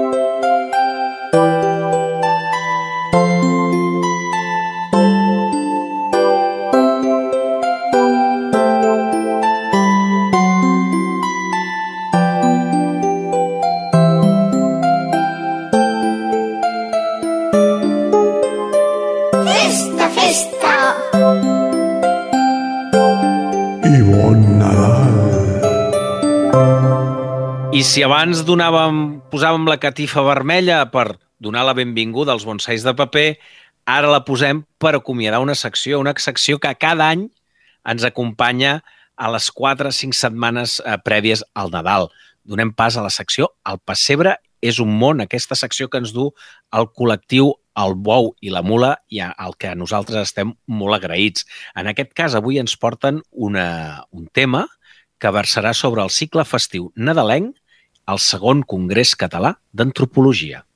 si 27.92 28.00
abans 28.00 28.40
donàvem, 28.48 29.18
posàvem 29.28 29.66
la 29.68 29.76
catifa 29.76 30.22
vermella 30.24 30.78
per 30.88 31.18
donar 31.44 31.66
la 31.68 31.74
benvinguda 31.76 32.33
als 32.33 32.46
bonsais 32.48 32.87
de 32.87 32.94
paper, 32.96 33.35
ara 33.85 34.09
la 34.09 34.22
posem 34.24 34.62
per 34.81 34.94
acomiadar 34.96 35.42
una 35.44 35.52
secció, 35.52 35.98
una 36.00 36.14
secció 36.16 36.57
que 36.62 36.72
cada 36.81 37.11
any 37.12 37.26
ens 37.85 38.07
acompanya 38.09 38.78
a 39.20 39.28
les 39.35 39.50
4 39.52 39.90
o 39.90 39.92
5 39.92 40.16
setmanes 40.16 40.78
eh, 40.81 40.96
prèvies 41.05 41.44
al 41.52 41.68
Nadal. 41.74 42.09
Donem 42.48 42.72
pas 42.72 42.96
a 42.96 43.05
la 43.05 43.12
secció 43.12 43.50
El 43.68 43.83
Pessebre 43.85 44.38
és 44.64 44.81
un 44.81 44.88
món, 44.96 45.20
aquesta 45.20 45.59
secció 45.59 45.90
que 45.92 46.00
ens 46.00 46.16
du 46.16 46.31
el 46.72 46.88
col·lectiu 46.96 47.52
El 47.76 47.98
Bou 48.00 48.33
i 48.40 48.55
la 48.55 48.64
Mula 48.64 48.94
i 49.12 49.20
al 49.20 49.59
que 49.61 49.74
nosaltres 49.76 50.31
estem 50.31 50.55
molt 50.64 50.96
agraïts. 50.96 51.44
En 51.76 51.92
aquest 51.92 52.16
cas, 52.16 52.38
avui 52.40 52.57
ens 52.62 52.72
porten 52.72 53.20
una, 53.33 54.07
un 54.16 54.31
tema 54.33 54.64
que 55.20 55.31
versarà 55.31 55.74
sobre 55.76 56.00
el 56.00 56.11
cicle 56.11 56.48
festiu 56.48 56.88
nadalenc 56.96 57.59
al 58.12 58.20
segon 58.20 58.61
Congrés 58.68 59.14
Català 59.16 59.55
d'Antropologia. 59.72 60.66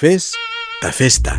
Fes 0.00 0.32
de 0.80 0.92
festa. 0.96 1.34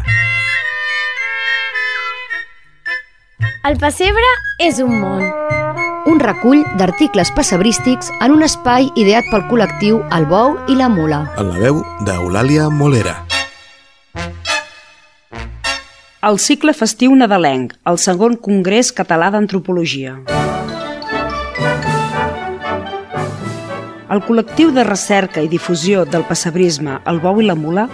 El 3.66 3.78
pessebre 3.82 4.28
és 4.62 4.82
un 4.86 4.94
món. 5.02 5.26
Un 6.12 6.22
recull 6.22 6.62
d'articles 6.78 7.30
pessebrístics 7.38 8.10
en 8.22 8.36
un 8.36 8.46
espai 8.46 8.90
ideat 8.98 9.26
pel 9.34 9.46
col·lectiu 9.50 10.02
El 10.18 10.26
Bou 10.30 10.56
i 10.70 10.78
la 10.78 10.90
Mula. 10.90 11.24
En 11.42 11.50
la 11.54 11.62
veu 11.62 11.82
d'Eulàlia 12.06 12.70
Molera. 12.74 13.18
El 16.22 16.38
cicle 16.38 16.74
festiu 16.78 17.18
nadalenc, 17.18 17.74
el 17.90 17.98
segon 17.98 18.38
Congrés 18.38 18.94
Català 18.94 19.32
d'Antropologia. 19.34 20.20
El 24.12 24.20
col·lectiu 24.28 24.74
de 24.76 24.84
recerca 24.84 25.40
i 25.40 25.48
difusió 25.48 26.02
del 26.04 26.26
pessebrisme 26.28 26.98
El 27.08 27.22
Bou 27.24 27.38
i 27.40 27.46
la 27.48 27.56
Mula 27.56 27.86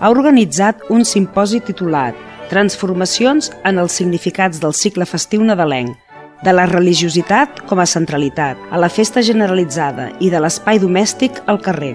ha 0.00 0.10
organitzat 0.12 0.82
un 0.92 1.06
simposi 1.08 1.62
titulat 1.64 2.18
Transformacions 2.50 3.48
en 3.64 3.78
els 3.80 3.94
significats 3.96 4.60
del 4.60 4.74
cicle 4.76 5.06
festiu 5.08 5.40
nadalenc, 5.48 5.94
de 6.44 6.52
la 6.52 6.66
religiositat 6.68 7.62
com 7.70 7.80
a 7.80 7.86
centralitat, 7.88 8.60
a 8.68 8.76
la 8.76 8.90
festa 8.92 9.22
generalitzada 9.24 10.10
i 10.20 10.28
de 10.28 10.42
l'espai 10.44 10.82
domèstic 10.82 11.40
al 11.48 11.62
carrer, 11.64 11.94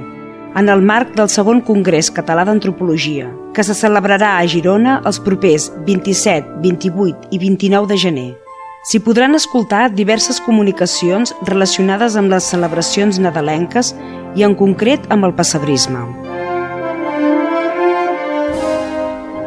en 0.57 0.73
el 0.73 0.81
marc 0.81 1.13
del 1.19 1.29
segon 1.29 1.61
Congrés 1.61 2.09
Català 2.09 2.47
d'Antropologia, 2.49 3.29
que 3.53 3.61
se 3.67 3.77
celebrarà 3.77 4.33
a 4.39 4.49
Girona 4.49 4.97
els 5.05 5.21
propers 5.21 5.69
27, 5.85 6.57
28 6.65 7.29
i 7.29 7.43
29 7.45 7.93
de 7.93 8.01
gener. 8.07 8.29
S'hi 8.87 9.01
podran 9.03 9.35
escoltar 9.35 9.89
diverses 9.91 10.37
comunicacions 10.39 11.33
relacionades 11.49 12.13
amb 12.15 12.31
les 12.31 12.45
celebracions 12.47 13.17
nadalenques 13.19 13.89
i 14.39 14.45
en 14.47 14.53
concret 14.55 15.03
amb 15.11 15.27
el 15.27 15.33
pessebrisme. 15.35 16.05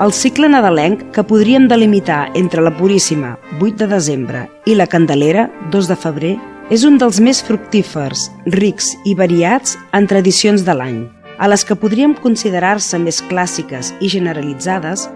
El 0.05 0.13
cicle 0.13 0.51
nadalenc 0.53 1.07
que 1.17 1.25
podríem 1.25 1.71
delimitar 1.73 2.27
entre 2.37 2.61
la 2.61 2.75
Puríssima, 2.77 3.39
8 3.57 3.81
de 3.81 3.89
desembre, 3.95 4.43
i 4.69 4.77
la 4.77 4.87
Candelera, 4.87 5.47
2 5.73 5.89
de 5.89 5.97
febrer, 5.97 6.35
és 6.69 6.85
un 6.85 7.01
dels 7.01 7.21
més 7.25 7.41
fructífers, 7.41 8.29
rics 8.61 8.93
i 9.09 9.17
variats 9.17 9.79
en 9.97 10.05
tradicions 10.09 10.69
de 10.69 10.77
l'any. 10.77 11.01
A 11.41 11.49
les 11.49 11.65
que 11.65 11.79
podríem 11.81 12.13
considerar-se 12.13 13.01
més 13.01 13.23
clàssiques 13.33 13.95
i 14.05 14.13
generalitzades, 14.13 15.09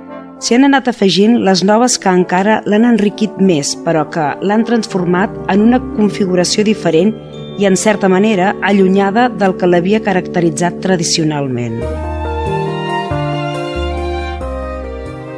s'hi 0.45 0.59
han 0.59 0.67
anat 0.67 0.91
afegint 0.91 1.39
les 1.47 1.63
noves 1.65 1.95
que 1.97 2.13
encara 2.13 2.59
l'han 2.69 2.85
enriquit 2.85 3.39
més, 3.41 3.71
però 3.87 4.03
que 4.13 4.27
l'han 4.45 4.67
transformat 4.69 5.33
en 5.55 5.63
una 5.65 5.81
configuració 5.95 6.67
diferent 6.69 7.15
i, 7.57 7.65
en 7.65 7.79
certa 7.81 8.11
manera, 8.13 8.51
allunyada 8.61 9.31
del 9.33 9.57
que 9.57 9.71
l'havia 9.71 10.03
caracteritzat 10.05 10.83
tradicionalment. 10.85 11.81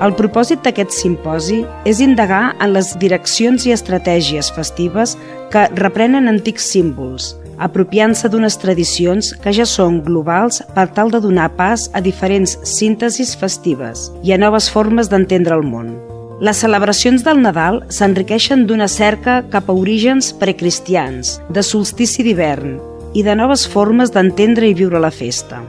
El 0.03 0.13
propòsit 0.19 0.67
d'aquest 0.67 0.91
simposi 0.93 1.63
és 1.87 2.03
indagar 2.03 2.57
en 2.59 2.75
les 2.75 2.91
direccions 2.99 3.63
i 3.65 3.77
estratègies 3.79 4.51
festives 4.59 5.15
que 5.55 5.69
reprenen 5.79 6.27
antics 6.29 6.67
símbols, 6.75 7.37
apropiant-se 7.59 8.29
d'unes 8.29 8.57
tradicions 8.61 9.33
que 9.43 9.53
ja 9.55 9.67
són 9.69 10.01
globals 10.05 10.61
per 10.75 10.87
tal 10.97 11.13
de 11.13 11.21
donar 11.25 11.49
pas 11.57 11.87
a 11.95 12.03
diferents 12.05 12.57
síntesis 12.69 13.35
festives 13.39 14.11
i 14.23 14.35
a 14.35 14.39
noves 14.41 14.69
formes 14.73 15.11
d'entendre 15.13 15.57
el 15.57 15.65
món. 15.65 15.95
Les 16.41 16.59
celebracions 16.61 17.25
del 17.25 17.41
Nadal 17.41 17.81
s'enriqueixen 17.89 18.67
d'una 18.69 18.89
cerca 18.93 19.39
cap 19.53 19.71
a 19.71 19.77
orígens 19.77 20.35
precristians, 20.37 21.39
de 21.49 21.63
solstici 21.65 22.27
d'hivern 22.27 22.77
i 23.17 23.25
de 23.25 23.37
noves 23.39 23.65
formes 23.73 24.13
d'entendre 24.13 24.69
i 24.69 24.77
viure 24.77 25.01
la 25.01 25.11
festa. 25.11 25.63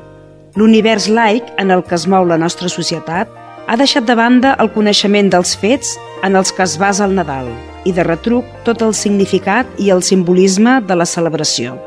L'univers 0.60 1.08
laic 1.08 1.48
en 1.62 1.72
el 1.72 1.86
que 1.88 1.96
es 1.96 2.08
mou 2.08 2.28
la 2.28 2.40
nostra 2.42 2.68
societat 2.68 3.32
ha 3.68 3.80
deixat 3.80 4.08
de 4.08 4.16
banda 4.16 4.58
el 4.60 4.74
coneixement 4.76 5.32
dels 5.32 5.56
fets 5.56 5.96
en 6.24 6.36
els 6.36 6.52
que 6.52 6.68
es 6.68 6.76
basa 6.82 7.06
el 7.06 7.16
Nadal 7.16 7.52
i 7.88 7.94
de 7.96 8.04
retruc 8.04 8.48
tot 8.68 8.84
el 8.84 8.94
significat 8.94 9.80
i 9.80 9.92
el 9.96 10.04
simbolisme 10.04 10.82
de 10.88 10.98
la 11.00 11.08
celebració. 11.08 11.78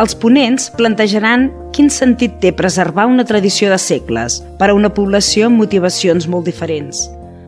Els 0.00 0.14
ponents 0.16 0.70
plantejaran 0.78 1.50
quin 1.76 1.90
sentit 1.92 2.38
té 2.40 2.54
preservar 2.56 3.04
una 3.10 3.26
tradició 3.28 3.68
de 3.68 3.76
segles 3.78 4.38
per 4.58 4.70
a 4.70 4.76
una 4.76 4.88
població 4.96 5.50
amb 5.50 5.60
motivacions 5.60 6.26
molt 6.26 6.48
diferents. 6.48 7.02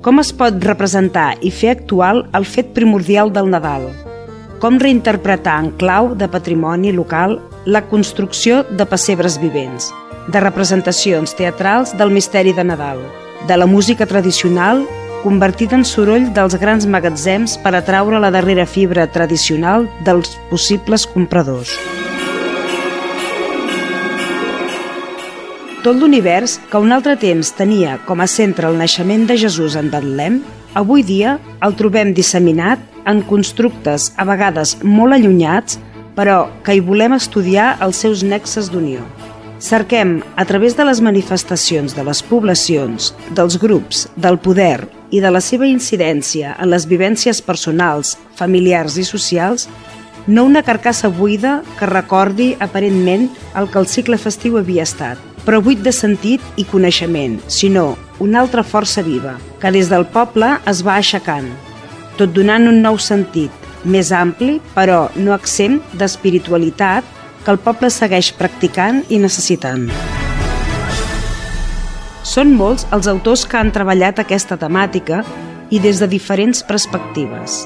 Com 0.04 0.20
es 0.20 0.32
pot 0.36 0.58
representar 0.66 1.30
i 1.40 1.52
fer 1.54 1.72
actual 1.72 2.26
el 2.36 2.44
fet 2.44 2.74
primordial 2.76 3.32
del 3.32 3.48
Nadal? 3.48 3.88
Com 4.60 4.76
reinterpretar 4.82 5.56
en 5.62 5.72
clau 5.80 6.12
de 6.18 6.28
patrimoni 6.28 6.92
local 6.92 7.38
la 7.64 7.84
construcció 7.88 8.62
de 8.68 8.84
pessebres 8.90 9.40
vivents, 9.40 9.88
de 10.28 10.44
representacions 10.44 11.32
teatrals 11.38 11.96
del 11.96 12.12
misteri 12.12 12.52
de 12.52 12.66
Nadal, 12.68 13.00
de 13.48 13.56
la 13.56 13.66
música 13.66 14.06
tradicional 14.06 14.86
convertida 15.22 15.76
en 15.78 15.84
soroll 15.86 16.28
dels 16.34 16.54
grans 16.58 16.86
magatzems 16.86 17.56
per 17.62 17.74
atraure 17.78 18.18
la 18.22 18.30
darrera 18.34 18.66
fibra 18.66 19.06
tradicional 19.06 19.86
dels 20.06 20.34
possibles 20.50 21.06
compradors. 21.06 21.76
Tot 25.82 25.98
l'univers, 25.98 26.60
que 26.70 26.78
un 26.78 26.94
altre 26.94 27.16
temps 27.18 27.48
tenia 27.58 27.96
com 28.06 28.20
a 28.22 28.28
centre 28.30 28.68
el 28.70 28.78
naixement 28.78 29.26
de 29.26 29.38
Jesús 29.38 29.74
en 29.78 29.90
Betlem, 29.90 30.38
avui 30.78 31.02
dia 31.02 31.38
el 31.62 31.74
trobem 31.78 32.12
disseminat 32.14 32.82
en 33.06 33.24
constructes 33.26 34.12
a 34.14 34.26
vegades 34.28 34.76
molt 34.82 35.18
allunyats, 35.18 35.80
però 36.14 36.44
que 36.62 36.76
hi 36.76 36.84
volem 36.86 37.18
estudiar 37.18 37.76
els 37.82 37.98
seus 38.04 38.22
nexes 38.22 38.70
d'unió. 38.70 39.02
Cerquem, 39.62 40.24
a 40.34 40.44
través 40.44 40.74
de 40.76 40.82
les 40.82 40.98
manifestacions 41.00 41.92
de 41.94 42.02
les 42.02 42.18
poblacions, 42.26 43.12
dels 43.30 43.54
grups, 43.62 44.08
del 44.16 44.40
poder 44.42 44.88
i 45.14 45.20
de 45.22 45.30
la 45.30 45.38
seva 45.38 45.68
incidència 45.70 46.56
en 46.58 46.72
les 46.72 46.88
vivències 46.90 47.38
personals, 47.46 48.16
familiars 48.34 48.96
i 48.98 49.04
socials, 49.06 49.68
no 50.26 50.48
una 50.50 50.64
carcassa 50.66 51.12
buida 51.14 51.60
que 51.78 51.86
recordi 51.86 52.48
aparentment 52.58 53.28
el 53.54 53.70
que 53.70 53.78
el 53.78 53.86
cicle 53.86 54.18
festiu 54.18 54.58
havia 54.58 54.82
estat, 54.82 55.22
però 55.46 55.62
buit 55.62 55.86
de 55.86 55.94
sentit 55.94 56.42
i 56.58 56.66
coneixement, 56.66 57.38
sinó 57.46 57.92
una 58.18 58.42
altra 58.42 58.66
força 58.66 59.06
viva, 59.06 59.38
que 59.62 59.70
des 59.70 59.86
del 59.94 60.10
poble 60.10 60.56
es 60.66 60.82
va 60.82 60.98
aixecant, 60.98 61.46
tot 62.18 62.34
donant 62.34 62.66
un 62.66 62.82
nou 62.82 62.98
sentit, 62.98 63.54
més 63.86 64.10
ampli, 64.10 64.58
però 64.74 65.04
no 65.14 65.38
exempt 65.38 65.94
d'espiritualitat, 65.94 67.06
que 67.44 67.52
el 67.54 67.60
poble 67.62 67.90
segueix 67.90 68.32
practicant 68.38 69.02
i 69.10 69.18
necessitant. 69.22 69.88
Són 72.22 72.54
molts 72.56 72.86
els 72.94 73.08
autors 73.10 73.44
que 73.44 73.58
han 73.58 73.72
treballat 73.74 74.22
aquesta 74.22 74.56
temàtica 74.56 75.24
i 75.74 75.80
des 75.82 75.98
de 76.00 76.08
diferents 76.08 76.62
perspectives. 76.68 77.64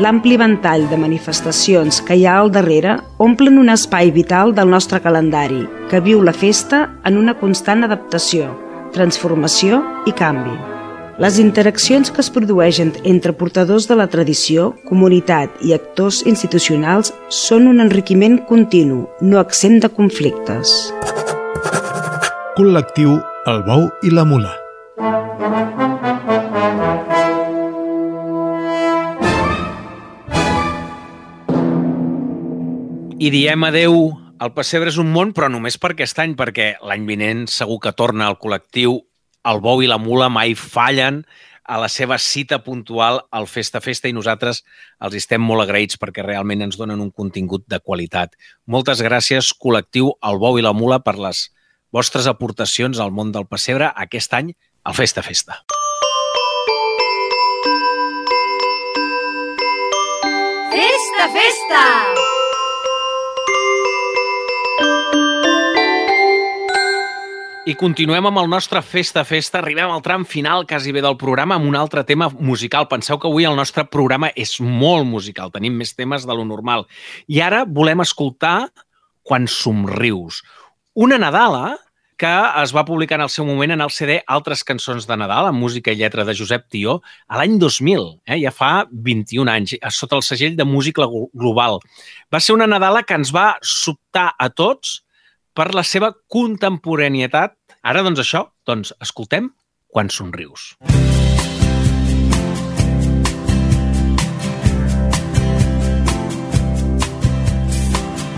L'ampli 0.00 0.38
ventall 0.40 0.86
de 0.88 0.96
manifestacions 0.96 2.00
que 2.06 2.16
hi 2.16 2.24
ha 2.24 2.38
al 2.40 2.52
darrere 2.54 2.96
omplen 3.18 3.58
un 3.60 3.68
espai 3.74 4.12
vital 4.14 4.54
del 4.56 4.70
nostre 4.70 5.02
calendari, 5.04 5.66
que 5.90 6.00
viu 6.00 6.22
la 6.24 6.32
festa 6.32 6.86
en 7.04 7.18
una 7.20 7.36
constant 7.36 7.84
adaptació, 7.84 8.54
transformació 8.94 9.82
i 10.06 10.16
canvi. 10.16 10.79
Les 11.20 11.36
interaccions 11.36 12.08
que 12.08 12.22
es 12.22 12.30
produeixen 12.32 12.94
entre 13.04 13.34
portadors 13.36 13.84
de 13.90 13.96
la 13.98 14.06
tradició, 14.08 14.70
comunitat 14.88 15.58
i 15.68 15.74
actors 15.76 16.22
institucionals 16.24 17.10
són 17.28 17.66
un 17.68 17.82
enriquiment 17.84 18.38
continu, 18.48 19.02
no 19.20 19.36
exempt 19.42 19.84
de 19.84 19.90
conflictes. 19.92 20.72
Col·lectiu 22.56 23.18
El 23.52 23.60
Bou 23.68 23.84
i 24.00 24.14
la 24.16 24.24
Mula. 24.24 24.54
I 33.20 33.28
diem 33.28 33.68
adeu 33.68 34.00
al 34.40 34.54
Pessebre 34.56 34.88
és 34.88 34.96
un 34.96 35.12
món, 35.12 35.36
però 35.36 35.52
només 35.52 35.76
per 35.76 35.92
aquest 35.92 36.24
any, 36.24 36.32
perquè 36.32 36.72
l'any 36.80 37.04
vinent 37.04 37.44
segur 37.52 37.76
que 37.84 37.92
torna 37.92 38.32
al 38.32 38.40
col·lectiu 38.40 39.02
El 39.48 39.60
Bou 39.64 39.80
i 39.80 39.88
la 39.88 39.98
Mula 39.98 40.28
mai 40.32 40.54
fallen 40.54 41.22
a 41.70 41.78
la 41.78 41.88
seva 41.88 42.18
cita 42.18 42.58
puntual 42.64 43.20
al 43.30 43.46
Festa 43.46 43.80
Festa 43.80 44.10
i 44.10 44.14
nosaltres 44.16 44.64
els 45.06 45.16
estem 45.20 45.42
molt 45.44 45.62
agraïts 45.64 46.00
perquè 46.00 46.24
realment 46.26 46.64
ens 46.66 46.76
donen 46.80 47.00
un 47.00 47.12
contingut 47.14 47.64
de 47.70 47.78
qualitat. 47.78 48.34
Moltes 48.66 49.02
gràcies, 49.06 49.52
col·lectiu 49.54 50.10
El 50.26 50.40
Bou 50.42 50.58
i 50.58 50.66
la 50.66 50.74
Mula, 50.74 51.00
per 51.00 51.16
les 51.18 51.46
vostres 51.94 52.26
aportacions 52.26 52.98
al 52.98 53.14
món 53.14 53.30
del 53.32 53.46
pessebre 53.46 53.92
aquest 53.94 54.34
any 54.34 54.52
al 54.84 54.98
Festa 54.98 55.22
Festa. 55.22 55.62
Festa, 60.74 61.32
festa! 61.38 62.39
I 67.70 67.76
continuem 67.78 68.26
amb 68.26 68.40
el 68.40 68.48
nostre 68.50 68.80
Festa 68.82 69.22
Festa. 69.22 69.60
Arribem 69.60 69.92
al 69.94 70.00
tram 70.02 70.24
final 70.26 70.64
quasi 70.66 70.90
bé 70.90 71.04
del 71.04 71.14
programa 71.20 71.54
amb 71.54 71.68
un 71.68 71.76
altre 71.78 72.02
tema 72.02 72.26
musical. 72.32 72.88
Penseu 72.90 73.18
que 73.20 73.28
avui 73.28 73.44
el 73.46 73.54
nostre 73.54 73.84
programa 73.86 74.32
és 74.34 74.56
molt 74.58 75.06
musical. 75.06 75.52
Tenim 75.54 75.76
més 75.78 75.92
temes 75.94 76.24
de 76.26 76.34
lo 76.34 76.42
normal. 76.48 76.82
I 77.30 77.38
ara 77.46 77.60
volem 77.68 78.02
escoltar 78.02 78.72
Quan 79.22 79.46
somrius. 79.46 80.40
Una 80.98 81.18
Nadala 81.22 81.76
que 82.18 82.32
es 82.62 82.72
va 82.74 82.84
publicar 82.88 83.20
en 83.20 83.26
el 83.28 83.30
seu 83.30 83.46
moment 83.46 83.76
en 83.76 83.84
el 83.84 83.92
CD 83.94 84.16
Altres 84.26 84.64
cançons 84.66 85.06
de 85.06 85.18
Nadal, 85.20 85.52
amb 85.52 85.62
música 85.62 85.94
i 85.94 86.00
lletra 86.00 86.24
de 86.26 86.34
Josep 86.34 86.66
Tió, 86.74 86.96
a 87.28 87.38
l'any 87.38 87.54
2000, 87.60 88.08
eh? 88.26 88.40
ja 88.42 88.50
fa 88.50 88.72
21 88.90 89.52
anys, 89.52 89.76
sota 89.94 90.18
el 90.18 90.26
segell 90.26 90.58
de 90.58 90.66
música 90.66 91.06
global. 91.06 91.78
Va 92.34 92.42
ser 92.42 92.58
una 92.58 92.66
Nadala 92.66 93.04
que 93.06 93.14
ens 93.20 93.30
va 93.32 93.54
sobtar 93.62 94.32
a 94.34 94.50
tots 94.50 94.98
per 95.56 95.70
la 95.74 95.84
seva 95.86 96.12
contemporanietat. 96.30 97.56
Ara, 97.80 98.02
doncs, 98.04 98.20
això, 98.20 98.44
doncs, 98.68 98.92
escoltem 99.00 99.48
Quan 99.90 100.10
somrius. 100.12 100.74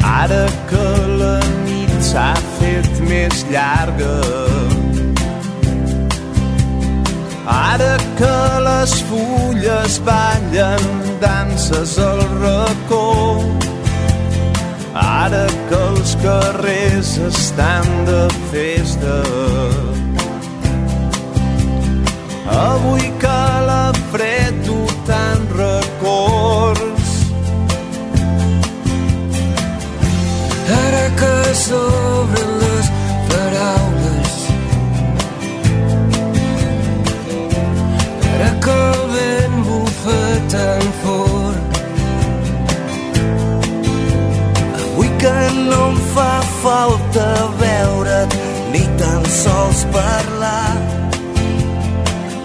Ara 0.06 0.44
que 0.70 0.84
la 1.18 1.34
nit 1.66 1.96
s'ha 2.06 2.30
fet 2.60 3.02
més 3.08 3.42
llarga 3.50 4.14
Ara 7.52 7.96
que 8.20 8.36
les 8.68 8.94
fulles 9.10 9.98
ballen 10.06 10.86
danses 11.26 11.98
al 11.98 12.22
racó 12.38 13.02
Ara 15.22 15.44
que 15.68 15.78
els 15.78 16.16
carrers 16.18 17.10
estan 17.28 17.86
de 18.08 18.22
festa. 18.50 19.18
Avui 22.56 23.06
sols 49.82 49.86
parlar 49.94 50.76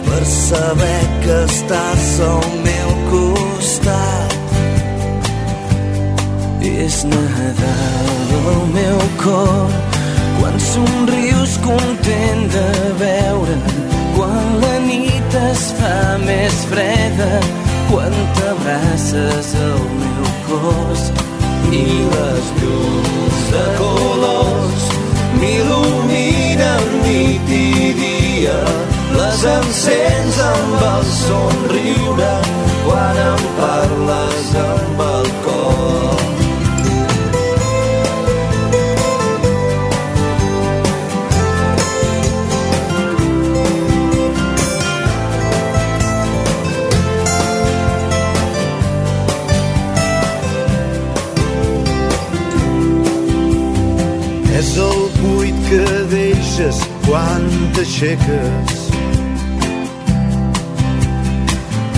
per 0.05 0.25
saber 0.25 1.01
que 1.23 1.45
estàs 1.45 2.19
al 2.19 2.47
meu 2.63 2.89
costat. 3.11 4.33
És 6.61 7.03
Nadal 7.05 8.31
al 8.53 8.65
meu 8.73 8.99
cor 9.23 9.71
quan 10.39 10.59
somrius 10.59 11.57
content 11.63 12.43
de 12.53 12.69
veure 12.99 13.55
quan 14.15 14.59
la 14.61 14.75
nit 14.85 15.37
es 15.51 15.71
fa 15.79 16.17
més 16.25 16.53
freda 16.71 17.41
quan 17.89 18.13
t'abraces 18.37 19.55
al 19.55 19.83
meu 20.01 20.29
cos 20.49 21.09
i 21.71 21.85
les 22.13 22.53
llums 22.61 23.43
de 23.51 23.65
colors 23.81 25.06
m'il·luminen 25.41 26.85
nit 27.03 27.51
i 27.57 27.91
dia. 28.01 28.59
Les 29.17 29.43
encens 29.57 30.39
amb 30.51 30.87
el 30.91 31.03
somriure 31.15 32.33
quan 32.85 33.21
em 33.25 33.45
parles 33.61 34.55
amb 34.67 35.06
quan 57.97 58.17
t'aixeques. 58.17 58.71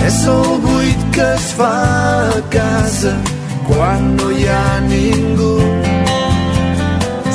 És 0.05 0.27
el 0.27 0.59
buit 0.63 1.01
que 1.13 1.33
es 1.35 1.53
fa 1.53 1.73
a 2.35 2.41
casa 2.49 3.13
quan 3.67 4.15
no 4.15 4.31
hi 4.31 4.47
ha 4.47 4.79
ningú. 4.87 5.55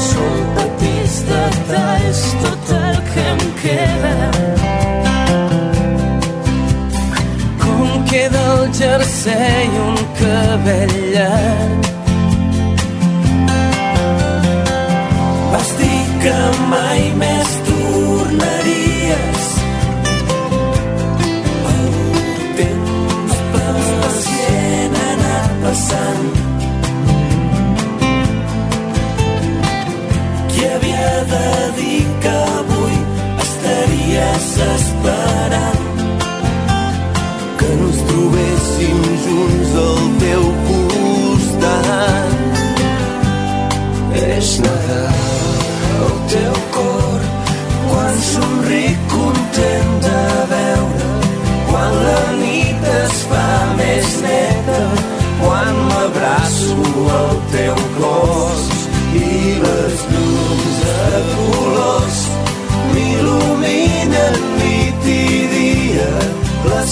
Són 0.09 0.37
petits 0.57 1.23
detalls 1.29 2.23
tot 2.43 2.75
el 2.81 3.01
que 3.13 3.27
em 3.37 3.43
queda. 3.63 4.15
Com 7.65 8.05
queda 8.11 8.47
el 8.59 8.71
jersei 8.73 9.69
un 9.89 9.99
cabell 10.21 10.97
llarg. 11.15 11.94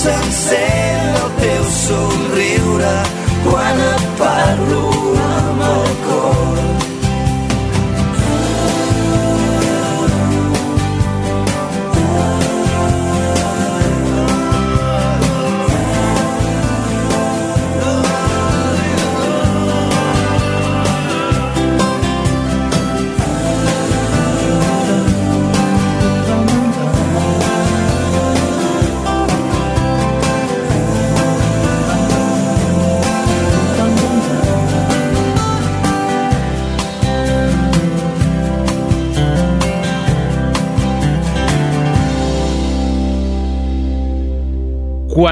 S'encén 0.03 1.15
el 1.23 1.31
teu 1.43 1.65
somriure 1.85 2.95
quan 3.45 3.83
et 3.93 4.03
parlo 4.19 4.92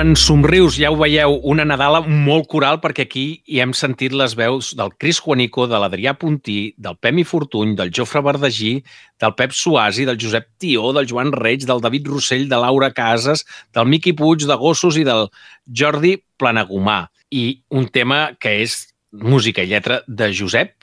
Quan 0.01 0.15
somrius, 0.17 0.79
ja 0.81 0.89
ho 0.89 0.95
veieu, 0.97 1.35
una 1.53 1.67
Nadala 1.69 1.99
molt 2.01 2.47
coral, 2.49 2.79
perquè 2.81 3.05
aquí 3.05 3.25
hi 3.45 3.59
hem 3.61 3.75
sentit 3.77 4.15
les 4.17 4.33
veus 4.33 4.71
del 4.73 4.95
Cris 4.97 5.19
Juanico, 5.21 5.67
de 5.69 5.77
l'Adrià 5.77 6.15
Puntí, 6.17 6.55
del 6.81 6.95
Pemi 6.97 7.21
Fortuny, 7.29 7.75
del 7.77 7.91
Jofre 7.93 8.23
Verdagí, 8.25 8.71
del 9.21 9.35
Pep 9.37 9.53
Suasi, 9.53 10.07
del 10.09 10.17
Josep 10.17 10.47
Tió, 10.57 10.95
del 10.97 11.05
Joan 11.11 11.35
Reig, 11.35 11.67
del 11.69 11.83
David 11.85 12.09
Rossell, 12.09 12.47
de 12.49 12.61
Laura 12.63 12.89
Casas, 12.97 13.45
del 13.77 13.91
Miqui 13.93 14.15
Puig, 14.17 14.47
de 14.49 14.57
Gossos 14.57 14.97
i 14.97 15.05
del 15.05 15.29
Jordi 15.69 16.15
Planagumà. 16.41 17.03
I 17.29 17.61
un 17.69 17.91
tema 17.93 18.31
que 18.41 18.55
és 18.63 18.79
música 19.13 19.61
i 19.61 19.69
lletra 19.69 20.01
de 20.09 20.31
Josep 20.33 20.79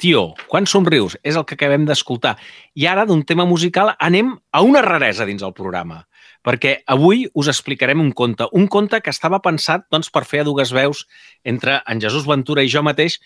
Tió. 0.00 0.30
Quan 0.48 0.64
somrius? 0.64 1.18
És 1.20 1.36
el 1.36 1.44
que 1.44 1.60
acabem 1.60 1.84
d'escoltar. 1.84 2.38
I 2.72 2.88
ara, 2.88 3.04
d'un 3.04 3.20
tema 3.20 3.44
musical, 3.44 3.92
anem 4.00 4.32
a 4.48 4.64
una 4.64 4.80
raresa 4.80 5.28
dins 5.28 5.44
el 5.44 5.52
programa 5.52 6.06
perquè 6.42 6.74
avui 6.90 7.24
us 7.38 7.48
explicarem 7.48 8.02
un 8.02 8.12
conte. 8.12 8.48
Un 8.52 8.66
conte 8.66 9.00
que 9.00 9.14
estava 9.14 9.40
pensat 9.42 9.86
doncs, 9.90 10.10
per 10.10 10.24
fer 10.28 10.42
a 10.42 10.48
dues 10.48 10.74
veus 10.74 11.06
entre 11.44 11.80
en 11.86 12.02
Jesús 12.02 12.26
Ventura 12.28 12.62
i 12.62 12.70
jo 12.70 12.82
mateix 12.82 13.20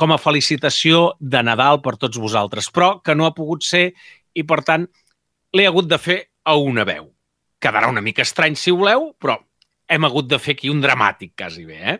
com 0.00 0.14
a 0.14 0.20
felicitació 0.22 1.10
de 1.20 1.42
Nadal 1.44 1.82
per 1.84 1.98
tots 2.00 2.18
vosaltres, 2.18 2.70
però 2.72 2.98
que 3.04 3.14
no 3.14 3.26
ha 3.26 3.36
pogut 3.36 3.66
ser 3.66 3.90
i, 4.32 4.46
per 4.46 4.62
tant, 4.64 4.86
l'he 5.52 5.66
hagut 5.68 5.90
de 5.90 5.98
fer 6.00 6.22
a 6.46 6.56
una 6.56 6.86
veu. 6.88 7.10
Quedarà 7.60 7.90
una 7.92 8.00
mica 8.00 8.24
estrany, 8.24 8.56
si 8.56 8.72
voleu, 8.72 9.10
però 9.20 9.36
hem 9.90 10.06
hagut 10.06 10.28
de 10.30 10.38
fer 10.38 10.54
aquí 10.54 10.70
un 10.70 10.80
dramàtic, 10.80 11.34
quasi 11.36 11.66
bé. 11.66 11.80
Eh? 11.92 11.96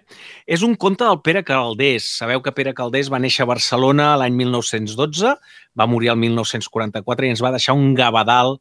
És 0.56 0.62
un 0.62 0.76
conte 0.78 1.04
del 1.04 1.20
Pere 1.26 1.42
Caldés. 1.44 2.06
Sabeu 2.20 2.40
que 2.40 2.54
Pere 2.54 2.72
Caldés 2.76 3.10
va 3.12 3.18
néixer 3.20 3.42
a 3.44 3.50
Barcelona 3.50 4.12
l'any 4.20 4.36
1912, 4.38 5.34
va 5.76 5.88
morir 5.90 6.12
el 6.14 6.20
1944 6.22 7.26
i 7.26 7.34
ens 7.34 7.42
va 7.42 7.52
deixar 7.56 7.74
un 7.76 7.90
gavadal 7.98 8.60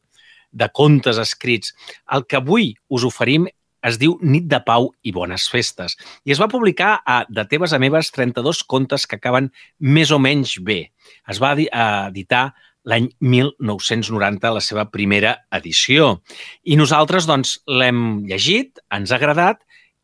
de 0.52 0.68
contes 0.72 1.18
escrits. 1.18 1.74
El 2.12 2.26
que 2.26 2.38
avui 2.40 2.74
us 2.88 3.06
oferim 3.06 3.46
es 3.86 3.96
diu 4.00 4.18
Nit 4.20 4.48
de 4.50 4.60
Pau 4.64 4.90
i 5.02 5.12
Bones 5.16 5.46
Festes 5.48 5.96
i 6.28 6.34
es 6.34 6.40
va 6.40 6.50
publicar 6.52 6.98
a 7.06 7.22
De 7.28 7.46
Teves 7.48 7.72
a 7.72 7.80
Meves 7.80 8.10
32 8.12 8.62
contes 8.68 9.06
que 9.08 9.16
acaben 9.16 9.50
més 9.78 10.12
o 10.12 10.18
menys 10.20 10.58
bé. 10.60 10.90
Es 11.28 11.40
va 11.40 11.54
editar 11.56 12.50
l'any 12.88 13.10
1990, 13.20 14.52
la 14.56 14.62
seva 14.64 14.86
primera 14.92 15.34
edició. 15.52 16.20
I 16.64 16.78
nosaltres 16.80 17.28
doncs, 17.28 17.58
l'hem 17.68 18.22
llegit, 18.28 18.80
ens 18.92 19.12
ha 19.12 19.18
agradat 19.20 19.60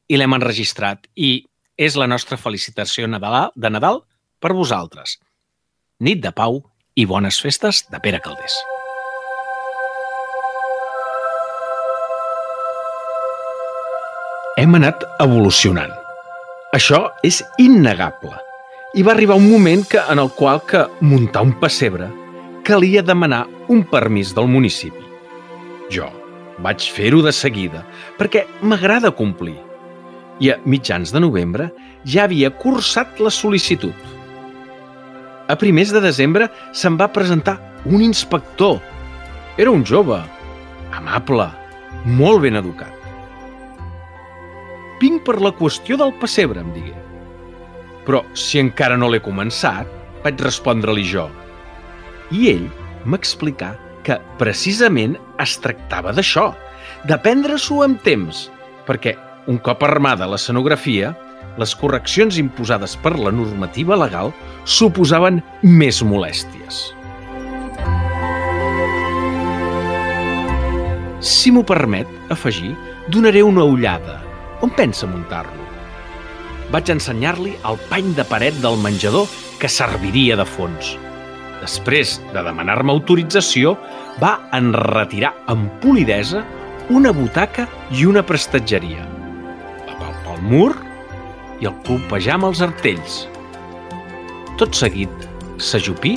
i 0.09 0.21
l'hem 0.21 0.37
enregistrat. 0.37 1.09
I 1.17 1.47
és 1.77 1.97
la 1.97 2.09
nostra 2.09 2.41
felicitació 2.41 3.09
de 3.09 3.71
Nadal 3.71 4.03
per 4.41 4.57
vosaltres. 4.57 5.19
Nit 6.01 6.23
de 6.25 6.33
Pau 6.33 6.63
i 6.97 7.09
bones 7.09 7.41
festes 7.41 7.87
de 7.91 8.01
Pere 8.01 8.21
Caldés. 8.25 8.76
Hem 14.57 14.73
anat 14.79 15.03
evolucionant. 15.21 15.93
Això 16.73 17.11
és 17.27 17.43
innegable. 17.61 18.33
I 18.97 19.03
va 19.05 19.13
arribar 19.13 19.37
un 19.37 19.51
moment 19.51 19.83
que, 19.85 20.01
en 20.01 20.23
el 20.23 20.31
qual 20.33 20.63
que 20.65 20.87
muntar 21.05 21.43
un 21.45 21.53
pessebre 21.61 22.09
calia 22.65 23.05
demanar 23.05 23.45
un 23.69 23.85
permís 23.85 24.33
del 24.35 24.49
municipi. 24.49 25.05
Jo 25.93 26.09
vaig 26.65 26.81
fer-ho 26.89 27.21
de 27.21 27.35
seguida, 27.37 27.85
perquè 28.17 28.47
m'agrada 28.65 29.13
complir. 29.13 29.59
I 30.41 30.55
a 30.55 30.59
mitjans 30.65 31.13
de 31.13 31.21
novembre 31.21 31.69
ja 32.09 32.25
havia 32.25 32.49
cursat 32.49 33.21
la 33.21 33.29
sol·licitud. 33.29 33.93
A 35.53 35.55
primers 35.61 35.93
de 35.93 36.01
desembre 36.01 36.49
se'n 36.73 36.97
va 36.97 37.13
presentar 37.13 37.59
un 37.85 38.01
inspector. 38.01 38.81
Era 39.61 39.71
un 39.71 39.85
jove, 39.85 40.23
amable, 40.97 41.51
molt 42.09 42.41
ben 42.49 42.57
educat. 42.57 42.96
Vinc 45.01 45.27
per 45.27 45.37
la 45.43 45.53
qüestió 45.53 45.99
del 46.01 46.15
pessebre, 46.21 46.63
em 46.63 46.73
digué. 46.73 46.95
Però 48.07 48.23
si 48.39 48.61
encara 48.63 48.97
no 48.97 49.11
l'he 49.13 49.21
començat, 49.21 49.89
vaig 50.25 50.41
respondre-li 50.41 51.05
jo. 51.05 51.27
I 52.33 52.49
ell 52.55 52.67
m'explicà 53.05 53.75
que 54.07 54.17
precisament 54.41 55.17
es 55.43 55.57
tractava 55.63 56.15
d'això, 56.17 56.49
de 57.07 57.19
prendre-s'ho 57.23 57.83
amb 57.85 58.01
temps, 58.07 58.47
perquè 58.87 59.17
un 59.51 59.59
cop 59.63 59.83
armada 59.87 60.29
l'escenografia, 60.31 61.13
les 61.61 61.73
correccions 61.79 62.39
imposades 62.41 62.97
per 63.03 63.15
la 63.19 63.33
normativa 63.35 63.97
legal 63.99 64.33
suposaven 64.65 65.41
més 65.63 66.03
molèsties. 66.05 66.83
Si 71.27 71.51
m'ho 71.51 71.65
permet 71.67 72.31
afegir, 72.31 72.75
donaré 73.11 73.43
una 73.43 73.65
ullada. 73.65 74.26
On 74.65 74.73
pensa 74.73 75.09
muntar-lo? 75.09 75.65
Vaig 76.73 76.89
ensenyar-li 76.91 77.53
el 77.69 77.77
pany 77.91 78.15
de 78.17 78.25
paret 78.27 78.57
del 78.63 78.79
menjador 78.83 79.29
que 79.61 79.69
serviria 79.71 80.37
de 80.39 80.47
fons. 80.49 80.97
Després 81.61 82.17
de 82.35 82.43
demanar-me 82.45 82.93
autorització, 82.93 83.77
va 84.23 84.37
enretirar 84.57 85.33
amb 85.53 85.71
polidesa 85.83 86.43
una 86.91 87.13
butaca 87.13 87.67
i 87.91 88.07
una 88.07 88.23
prestatgeria. 88.27 89.07
Va 89.87 89.99
palpar 90.01 90.37
el 90.37 90.45
mur 90.51 90.73
i 91.61 91.69
el 91.71 91.77
colpejar 91.87 92.37
amb 92.37 92.51
els 92.51 92.63
artells. 92.65 93.25
Tot 94.61 94.77
seguit, 94.77 95.29
s'ajupí 95.61 96.17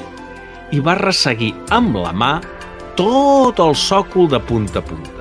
i 0.75 0.81
va 0.83 0.97
resseguir 0.99 1.53
amb 1.75 1.97
la 1.99 2.11
mà 2.13 2.33
tot 2.99 3.59
el 3.63 3.75
sòcol 3.79 4.29
de 4.31 4.41
punta 4.43 4.83
a 4.83 4.85
punta. 4.85 5.18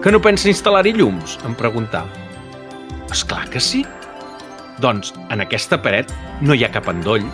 Que 0.00 0.08
no 0.08 0.20
pensa 0.24 0.48
instal·lar-hi 0.48 0.94
llums? 0.96 1.34
Em 1.44 1.52
preguntà. 1.52 2.06
És 3.12 3.20
clar 3.28 3.44
que 3.52 3.60
sí. 3.60 3.82
Doncs 4.80 5.10
en 5.28 5.42
aquesta 5.44 5.76
paret 5.84 6.08
no 6.40 6.56
hi 6.56 6.64
ha 6.64 6.70
cap 6.72 6.88
endoll. 6.88 7.26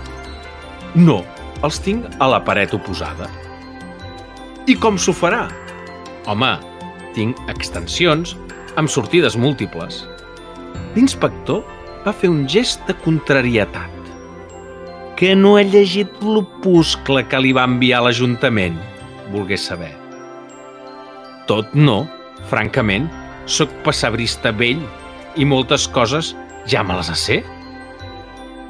No, 0.98 1.20
els 1.62 1.78
tinc 1.84 2.08
a 2.18 2.26
la 2.32 2.40
paret 2.42 2.74
oposada. 2.74 3.28
I 4.66 4.74
com 4.82 4.98
s'ho 4.98 5.14
farà? 5.14 5.44
Home, 6.26 6.56
tinc 7.14 7.38
extensions 7.52 8.34
amb 8.74 8.90
sortides 8.90 9.38
múltiples. 9.38 10.02
L'inspector 10.96 11.62
va 12.02 12.16
fer 12.18 12.32
un 12.32 12.48
gest 12.50 12.82
de 12.90 12.98
contrarietat. 13.04 13.94
Que 15.16 15.36
no 15.38 15.54
he 15.54 15.62
llegit 15.70 16.18
l'opuscle 16.18 17.22
que 17.30 17.38
li 17.40 17.54
va 17.54 17.68
enviar 17.70 18.02
l'Ajuntament, 18.02 18.82
volgués 19.30 19.70
saber. 19.70 19.94
Tot 21.46 21.70
no, 21.78 22.02
francament, 22.50 23.08
sóc 23.46 23.70
passabrista 23.86 24.52
vell 24.52 24.82
i 25.36 25.44
moltes 25.44 25.86
coses 25.88 26.34
ja 26.70 26.82
me 26.82 26.96
les 26.98 27.12
sé. 27.20 27.42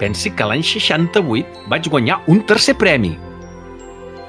Pensi 0.01 0.33
que 0.37 0.45
l'any 0.45 0.65
68 0.67 1.71
vaig 1.73 1.89
guanyar 1.89 2.21
un 2.29 2.43
tercer 2.49 2.77
premi. 2.77 3.15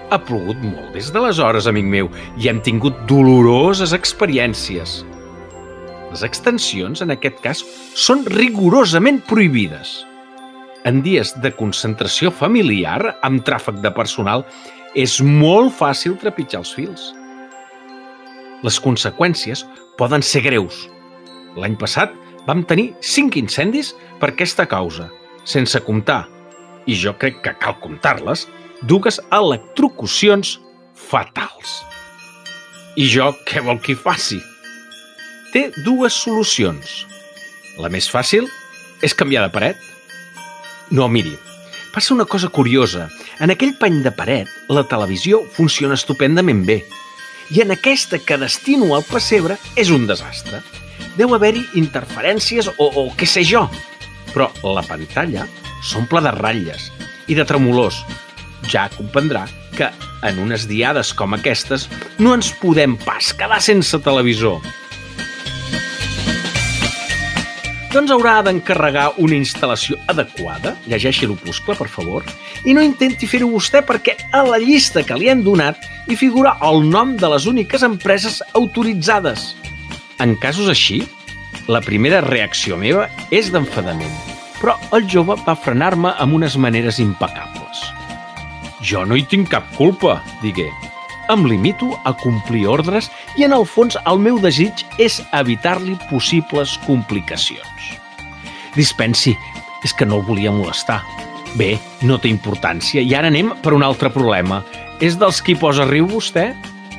Ha 0.08 0.20
plogut 0.24 0.60
molt 0.64 0.94
des 0.96 1.10
d'aleshores, 1.12 1.68
amic 1.68 1.88
meu, 1.92 2.08
i 2.40 2.48
hem 2.48 2.62
tingut 2.64 2.96
doloroses 3.10 3.92
experiències. 3.96 5.02
Les 6.14 6.24
extensions, 6.24 7.04
en 7.04 7.12
aquest 7.12 7.42
cas, 7.44 7.64
són 7.92 8.24
rigorosament 8.32 9.20
prohibides. 9.28 10.06
En 10.88 11.02
dies 11.04 11.34
de 11.44 11.52
concentració 11.52 12.32
familiar, 12.32 13.18
amb 13.28 13.44
tràfic 13.44 13.82
de 13.84 13.92
personal, 13.92 14.46
és 14.96 15.20
molt 15.20 15.76
fàcil 15.76 16.16
trepitjar 16.22 16.64
els 16.64 16.72
fils. 16.78 17.10
Les 18.68 18.82
conseqüències 18.84 19.64
poden 19.96 20.24
ser 20.26 20.44
greus. 20.44 20.86
L'any 21.56 21.78
passat 21.80 22.12
vam 22.48 22.66
tenir 22.68 22.90
cinc 23.00 23.38
incendis 23.40 23.94
per 24.20 24.34
aquesta 24.34 24.66
causa, 24.68 25.08
sense 25.48 25.80
comptar, 25.86 26.26
i 26.88 26.96
jo 27.00 27.14
crec 27.22 27.40
que 27.46 27.54
cal 27.62 27.78
comptar-les, 27.84 28.44
dues 28.84 29.22
electrocucions 29.32 30.58
fatals. 30.98 31.82
I 33.00 33.08
jo 33.08 33.32
què 33.48 33.64
vol 33.64 33.80
que 33.80 33.94
hi 33.94 34.00
faci? 34.04 34.42
Té 35.54 35.68
dues 35.86 36.18
solucions. 36.26 37.06
La 37.80 37.92
més 37.94 38.10
fàcil 38.12 38.48
és 39.06 39.16
canviar 39.16 39.46
de 39.46 39.54
paret. 39.54 39.80
No, 40.92 41.08
miri, 41.08 41.36
passa 41.94 42.16
una 42.16 42.26
cosa 42.26 42.50
curiosa. 42.52 43.08
En 43.40 43.54
aquell 43.54 43.78
pany 43.80 44.02
de 44.04 44.12
paret, 44.12 44.50
la 44.68 44.84
televisió 44.84 45.44
funciona 45.56 45.96
estupendament 46.00 46.66
bé. 46.68 46.82
I 47.50 47.62
en 47.64 47.72
aquesta 47.72 48.20
que 48.20 48.38
destino 48.38 48.90
al 48.96 49.06
pessebre 49.08 49.56
és 49.80 49.92
un 49.94 50.08
desastre. 50.10 50.60
Deu 51.18 51.32
haver-hi 51.36 51.64
interferències 51.80 52.68
o, 52.76 52.88
o 52.88 53.08
què 53.18 53.28
sé 53.30 53.46
jo. 53.48 53.64
Però 54.34 54.50
la 54.66 54.84
pantalla 54.84 55.46
s'omple 55.86 56.22
de 56.26 56.34
ratlles 56.36 56.90
i 57.32 57.38
de 57.38 57.46
tremolors. 57.48 58.02
Ja 58.68 58.90
comprendrà 58.98 59.46
que 59.78 59.88
en 60.28 60.42
unes 60.44 60.66
diades 60.68 61.14
com 61.16 61.38
aquestes 61.38 61.88
no 62.20 62.34
ens 62.36 62.52
podem 62.60 62.98
pas 63.06 63.32
quedar 63.38 63.62
sense 63.64 64.00
televisor. 64.04 64.60
Doncs 67.98 68.12
haurà 68.14 68.44
d'encarregar 68.46 69.08
una 69.26 69.34
instal·lació 69.34 69.96
adequada, 70.12 70.76
llegeixi 70.86 71.26
l'opuscle, 71.26 71.74
per 71.74 71.88
favor, 71.90 72.28
i 72.62 72.76
no 72.78 72.84
intenti 72.86 73.26
fer-ho 73.26 73.48
vostè 73.50 73.80
perquè 73.82 74.14
a 74.38 74.44
la 74.46 74.60
llista 74.62 75.02
que 75.02 75.16
li 75.18 75.32
hem 75.32 75.42
donat 75.42 75.82
hi 76.06 76.14
figura 76.20 76.52
el 76.68 76.84
nom 76.86 77.16
de 77.18 77.32
les 77.34 77.48
úniques 77.50 77.82
empreses 77.88 78.44
autoritzades. 78.54 79.48
En 80.22 80.36
casos 80.38 80.70
així, 80.70 81.00
la 81.66 81.82
primera 81.82 82.22
reacció 82.22 82.78
meva 82.78 83.08
és 83.34 83.50
d'enfadament, 83.50 84.14
però 84.60 84.78
el 84.94 85.10
jove 85.10 85.40
va 85.48 85.58
frenar-me 85.58 86.14
amb 86.22 86.38
unes 86.38 86.54
maneres 86.62 87.02
impecables. 87.02 87.82
Jo 88.86 89.08
no 89.10 89.18
hi 89.18 89.26
tinc 89.26 89.50
cap 89.56 89.74
culpa, 89.74 90.20
digué. 90.46 90.70
Em 91.28 91.44
limito 91.44 91.90
a 92.08 92.14
complir 92.16 92.68
ordres 92.72 93.10
i 93.36 93.44
en 93.44 93.52
el 93.52 93.66
fons 93.68 93.98
el 94.08 94.22
meu 94.24 94.38
desig 94.40 94.86
és 95.04 95.20
evitar-li 95.36 95.98
possibles 96.08 96.78
complicacions. 96.86 97.92
Dispensi, 98.78 99.34
és 99.84 99.92
que 99.94 100.08
no 100.08 100.22
el 100.22 100.26
volia 100.28 100.54
molestar. 100.56 101.02
Bé, 101.60 101.76
no 102.08 102.20
té 102.22 102.32
importància 102.32 103.04
i 103.04 103.14
ara 103.18 103.28
anem 103.32 103.52
per 103.64 103.76
un 103.76 103.84
altre 103.84 104.12
problema. 104.14 104.62
És 105.04 105.18
dels 105.20 105.42
qui 105.44 105.58
posa 105.60 105.88
riu 105.90 106.08
vostè? 106.08 106.50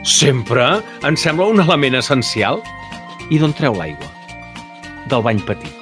Sempre? 0.05 0.67
Em 1.09 1.17
sembla 1.17 1.49
un 1.49 1.65
element 1.65 1.99
essencial. 1.99 2.61
I 3.33 3.41
d'on 3.41 3.57
treu 3.57 3.77
l'aigua? 3.77 4.09
Del 5.09 5.25
bany 5.25 5.41
petit. 5.49 5.73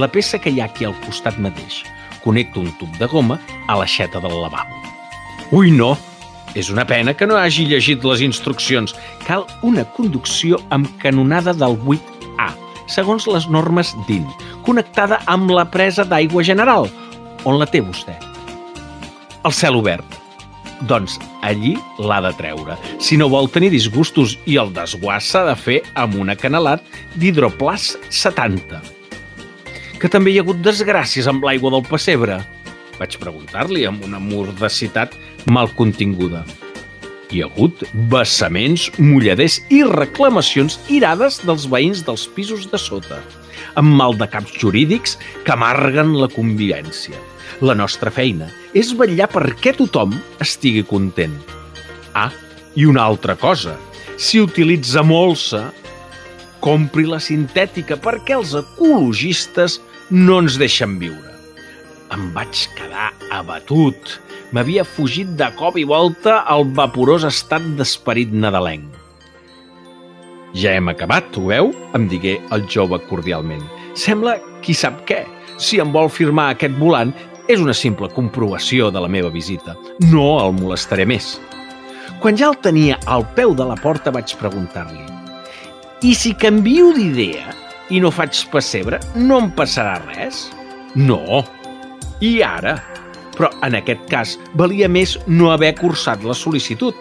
La 0.00 0.08
peça 0.10 0.40
que 0.42 0.50
hi 0.50 0.62
ha 0.62 0.66
aquí 0.70 0.88
al 0.88 0.98
costat 1.06 1.38
mateix. 1.38 1.82
Connecto 2.22 2.62
un 2.62 2.70
tub 2.78 2.96
de 2.98 3.06
goma 3.06 3.38
a 3.66 3.78
l'aixeta 3.78 4.22
del 4.22 4.38
lavabo. 4.42 4.78
Ui, 5.52 5.70
no! 5.70 5.96
És 6.54 6.68
una 6.68 6.84
pena 6.84 7.14
que 7.16 7.26
no 7.26 7.38
hagi 7.40 7.64
llegit 7.64 8.04
les 8.04 8.20
instruccions. 8.24 8.92
Cal 9.24 9.46
una 9.64 9.86
conducció 9.96 10.58
amb 10.74 10.90
canonada 11.00 11.54
del 11.56 11.78
8A, 11.80 12.50
segons 12.92 13.26
les 13.30 13.48
normes 13.48 13.94
DIN, 14.08 14.26
connectada 14.66 15.22
amb 15.32 15.50
la 15.50 15.64
presa 15.72 16.04
d'aigua 16.04 16.44
general. 16.44 16.90
On 17.48 17.56
la 17.58 17.66
té 17.66 17.80
vostè? 17.80 18.18
El 19.42 19.54
cel 19.56 19.78
obert. 19.80 20.18
Doncs 20.90 21.16
allí 21.46 21.76
l'ha 22.02 22.20
de 22.26 22.32
treure. 22.36 22.76
Si 23.00 23.16
no 23.16 23.30
vol 23.32 23.48
tenir 23.50 23.70
disgustos 23.72 24.36
i 24.50 24.58
el 24.60 24.74
desguàs 24.74 25.30
s'ha 25.32 25.46
de 25.48 25.54
fer 25.56 25.80
amb 25.98 26.18
una 26.20 26.36
canalat 26.36 26.84
d'hidroplàs 27.16 27.94
70. 28.10 28.82
Que 30.02 30.10
també 30.10 30.32
hi 30.32 30.40
ha 30.40 30.44
hagut 30.44 30.60
desgràcies 30.60 31.28
amb 31.30 31.46
l'aigua 31.46 31.70
del 31.72 31.86
pessebre? 31.86 32.40
Vaig 32.98 33.14
preguntar-li 33.22 33.86
amb 33.88 34.02
una 34.04 34.20
mordacitat 34.22 35.14
mal 35.46 35.70
continguda. 35.78 36.44
Hi 37.32 37.40
ha 37.42 37.48
hagut 37.48 37.82
vessaments, 38.12 38.90
mulladers 39.00 39.58
i 39.72 39.80
reclamacions 39.88 40.76
irades 40.92 41.40
dels 41.46 41.64
veïns 41.70 42.02
dels 42.04 42.26
pisos 42.36 42.66
de 42.68 42.80
sota, 42.80 43.22
amb 43.80 43.96
mal 43.96 44.16
de 44.20 44.28
caps 44.28 44.52
jurídics 44.60 45.16
que 45.46 45.54
amarguen 45.54 46.12
la 46.20 46.28
convivència. 46.32 47.16
La 47.64 47.76
nostra 47.78 48.12
feina 48.12 48.50
és 48.76 48.92
vetllar 48.98 49.30
perquè 49.32 49.72
tothom 49.76 50.14
estigui 50.44 50.84
content. 50.84 51.34
Ah, 52.12 52.30
i 52.76 52.84
una 52.84 53.04
altra 53.04 53.36
cosa. 53.36 53.78
Si 54.20 54.40
utilitza 54.40 55.02
molsa, 55.02 55.70
compri 56.60 57.08
la 57.08 57.20
sintètica 57.20 57.96
perquè 57.96 58.36
els 58.38 58.54
ecologistes 58.58 59.80
no 60.12 60.42
ens 60.44 60.60
deixen 60.60 60.98
viure. 61.00 61.31
Em 62.12 62.26
vaig 62.34 62.66
quedar 62.76 63.10
abatut. 63.32 64.18
M'havia 64.52 64.84
fugit 64.84 65.30
de 65.38 65.46
cop 65.56 65.78
i 65.80 65.84
volta 65.88 66.42
el 66.52 66.66
vaporós 66.76 67.24
estat 67.24 67.64
d'esperit 67.78 68.34
nadalenc. 68.36 68.84
Ja 70.52 70.74
hem 70.76 70.90
acabat, 70.92 71.32
ho 71.40 71.46
veu? 71.48 71.70
em 71.96 72.08
digué 72.10 72.34
el 72.52 72.66
jove 72.68 72.98
cordialment. 73.08 73.62
Sembla 73.96 74.36
qui 74.60 74.76
sap 74.76 75.00
què. 75.08 75.22
Si 75.56 75.80
em 75.80 75.92
vol 75.92 76.10
firmar 76.12 76.50
aquest 76.52 76.76
volant, 76.76 77.14
és 77.48 77.60
una 77.60 77.72
simple 77.72 78.10
comprovació 78.12 78.90
de 78.92 79.00
la 79.00 79.08
meva 79.08 79.32
visita. 79.32 79.72
No 80.12 80.36
el 80.44 80.52
molestaré 80.58 81.08
més. 81.08 81.38
Quan 82.20 82.36
ja 82.36 82.50
el 82.52 82.60
tenia 82.60 83.00
al 83.06 83.24
peu 83.38 83.56
de 83.56 83.64
la 83.64 83.78
porta 83.80 84.12
vaig 84.12 84.36
preguntar-li 84.36 85.08
«I 86.02 86.12
si 86.18 86.34
canvio 86.34 86.92
d'idea 86.92 87.56
i 87.94 88.00
no 88.02 88.12
faig 88.12 88.36
pessebre, 88.52 89.00
no 89.16 89.40
em 89.40 89.50
passarà 89.56 89.96
res?» 90.04 90.50
«No. 90.94 91.40
I 92.22 92.38
ara?» 92.46 92.78
Però 93.32 93.48
en 93.64 93.74
aquest 93.78 94.02
cas 94.12 94.36
valia 94.60 94.88
més 94.92 95.16
no 95.26 95.50
haver 95.50 95.72
cursat 95.78 96.24
la 96.24 96.36
sol·licitud, 96.36 96.94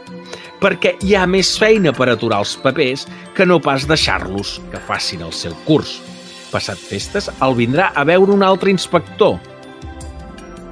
perquè 0.62 0.96
hi 1.04 1.16
ha 1.18 1.26
més 1.28 1.54
feina 1.60 1.92
per 1.94 2.08
aturar 2.10 2.40
els 2.46 2.56
papers 2.64 3.08
que 3.36 3.46
no 3.46 3.60
pas 3.60 3.88
deixar-los 3.90 4.60
que 4.72 4.82
facin 4.88 5.26
el 5.28 5.34
seu 5.36 5.56
curs. 5.68 6.00
Passat 6.52 6.80
festes, 6.80 7.30
el 7.44 7.56
vindrà 7.56 7.92
a 7.96 8.06
veure 8.08 8.34
un 8.34 8.44
altre 8.44 8.72
inspector. 8.72 9.38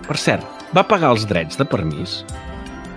Per 0.08 0.18
cert, 0.18 0.45
va 0.76 0.88
pagar 0.88 1.14
els 1.16 1.26
drets 1.30 1.60
de 1.60 1.66
permís? 1.68 2.22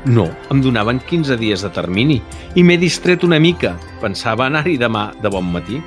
No, 0.04 0.26
em 0.50 0.60
donaven 0.64 0.98
15 1.06 1.36
dies 1.38 1.62
de 1.62 1.70
termini 1.70 2.18
i 2.58 2.64
m'he 2.66 2.76
distret 2.80 3.22
una 3.22 3.38
mica. 3.38 3.76
Pensava 4.02 4.48
anar-hi 4.48 4.74
demà 4.80 5.10
de 5.22 5.30
bon 5.30 5.46
matí. 5.54 5.78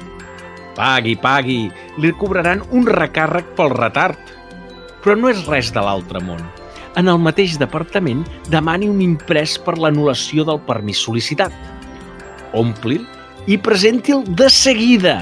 Pagui, 0.75 1.17
pagui, 1.19 1.59
li 1.99 2.11
cobraran 2.19 2.63
un 2.71 2.87
recàrrec 2.87 3.51
pel 3.57 3.75
retard. 3.75 4.19
Però 5.05 5.13
no 5.13 5.29
és 5.29 5.43
res 5.45 5.67
de 5.69 5.81
l'altre 5.85 6.17
món. 6.25 6.39
En 6.97 7.11
el 7.11 7.19
mateix 7.21 7.59
departament 7.61 8.23
demani 8.49 8.87
un 8.89 9.03
imprès 9.05 9.53
per 9.61 9.75
l'anul·lació 9.77 10.47
del 10.47 10.57
permís 10.65 11.03
sol·licitat. 11.05 11.53
Ompli'l 12.57 13.05
i 13.45 13.59
presenti'l 13.61 14.25
de 14.39 14.49
seguida. 14.49 15.19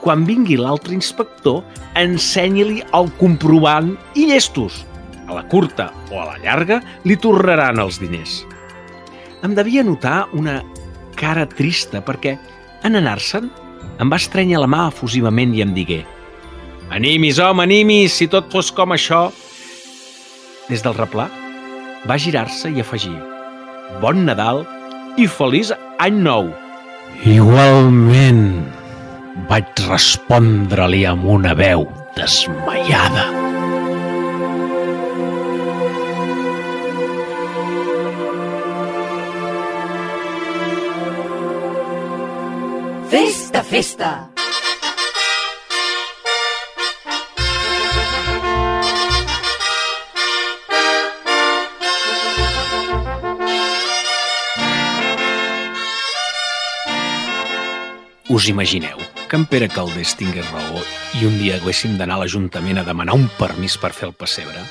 Quan 0.00 0.24
vingui 0.24 0.56
l'altre 0.56 0.96
inspector, 0.96 1.60
ensenyi-li 2.00 2.80
el 2.96 3.12
comprovant 3.20 3.92
i 4.16 4.24
llestos. 4.30 4.86
A 5.28 5.36
la 5.36 5.44
curta 5.52 5.90
o 6.08 6.22
a 6.22 6.30
la 6.30 6.40
llarga 6.40 6.80
li 7.04 7.20
tornaran 7.20 7.82
els 7.82 8.00
diners. 8.00 8.44
em 9.44 9.54
devia 9.54 9.84
notar 9.84 10.26
una 10.32 10.62
cara 11.14 11.44
trista 11.46 12.00
perquè, 12.02 12.38
en 12.82 12.96
anar-se'n, 12.96 13.50
em 14.00 14.10
va 14.10 14.16
estrènyer 14.16 14.58
la 14.58 14.66
mà 14.66 14.88
efusivament 14.88 15.54
i 15.54 15.62
em 15.62 15.74
digué 15.76 16.00
«Animis, 16.90 17.40
home, 17.42 17.64
animis, 17.66 18.14
si 18.14 18.28
tot 18.30 18.50
fos 18.52 18.70
com 18.72 18.94
això!» 18.94 19.26
Des 20.68 20.82
del 20.82 20.94
replà, 20.96 21.26
va 22.06 22.18
girar-se 22.18 22.70
i 22.70 22.82
afegir 22.82 23.16
«Bon 24.02 24.24
Nadal 24.26 24.64
i 25.18 25.26
feliç 25.26 25.72
any 26.02 26.22
nou!» 26.22 26.52
Igualment, 27.24 28.44
vaig 29.50 29.82
respondre-li 29.88 31.04
amb 31.08 31.26
una 31.36 31.54
veu 31.58 31.88
desmaiada. 32.16 33.26
Festa, 43.10 43.62
festa! 43.62 44.35
Us 58.28 58.48
imagineu 58.48 58.98
que 59.30 59.36
en 59.38 59.44
Pere 59.46 59.68
Caldés 59.70 60.16
tingués 60.18 60.48
raó 60.50 60.80
i 61.14 61.28
un 61.28 61.36
dia 61.38 61.60
haguéssim 61.60 61.92
d'anar 61.94 62.16
a 62.16 62.24
l'Ajuntament 62.24 62.80
a 62.80 62.82
demanar 62.82 63.14
un 63.14 63.28
permís 63.38 63.76
per 63.78 63.92
fer 63.94 64.08
el 64.08 64.16
pessebre? 64.18 64.64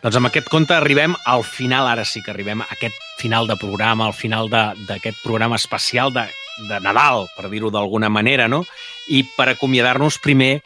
Doncs 0.00 0.16
amb 0.16 0.30
aquest 0.30 0.48
conte 0.48 0.72
arribem 0.72 1.12
al 1.28 1.44
final, 1.44 1.84
ara 1.84 2.06
sí 2.08 2.22
que 2.24 2.32
arribem 2.32 2.62
a 2.64 2.68
aquest 2.72 2.96
final 3.20 3.44
de 3.44 3.58
programa, 3.60 4.06
al 4.06 4.16
final 4.16 4.48
d'aquest 4.48 5.20
programa 5.20 5.58
especial 5.60 6.14
de, 6.16 6.24
de 6.70 6.78
Nadal, 6.80 7.26
per 7.36 7.50
dir-ho 7.52 7.68
d'alguna 7.68 8.08
manera, 8.08 8.48
no? 8.48 8.62
I 9.12 9.20
per 9.36 9.50
acomiadar-nos 9.50 10.16
primer, 10.24 10.62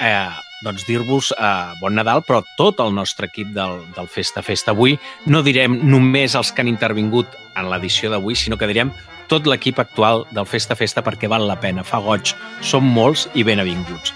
eh, 0.00 0.32
doncs 0.64 0.88
dir-vos 0.88 1.34
eh, 1.36 1.52
bon 1.82 1.92
Nadal, 2.00 2.24
però 2.24 2.40
tot 2.56 2.80
el 2.80 2.96
nostre 2.96 3.28
equip 3.28 3.52
del, 3.52 3.82
del 3.92 4.08
Festa 4.08 4.40
Festa 4.40 4.72
avui, 4.72 4.96
no 5.28 5.44
direm 5.44 5.76
només 5.92 6.40
els 6.40 6.56
que 6.56 6.64
han 6.64 6.72
intervingut 6.72 7.36
en 7.52 7.68
l'edició 7.68 8.08
d'avui, 8.16 8.32
sinó 8.32 8.56
que 8.56 8.72
direm 8.72 8.96
tot 9.28 9.46
l'equip 9.46 9.78
actual 9.78 10.24
del 10.32 10.48
Festa 10.48 10.76
Festa 10.78 11.04
perquè 11.04 11.28
val 11.28 11.44
la 11.48 11.58
pena, 11.60 11.84
fa 11.84 12.00
goig, 12.02 12.32
som 12.64 12.84
molts 12.84 13.28
i 13.34 13.44
ben 13.44 13.60
avinguts. 13.60 14.14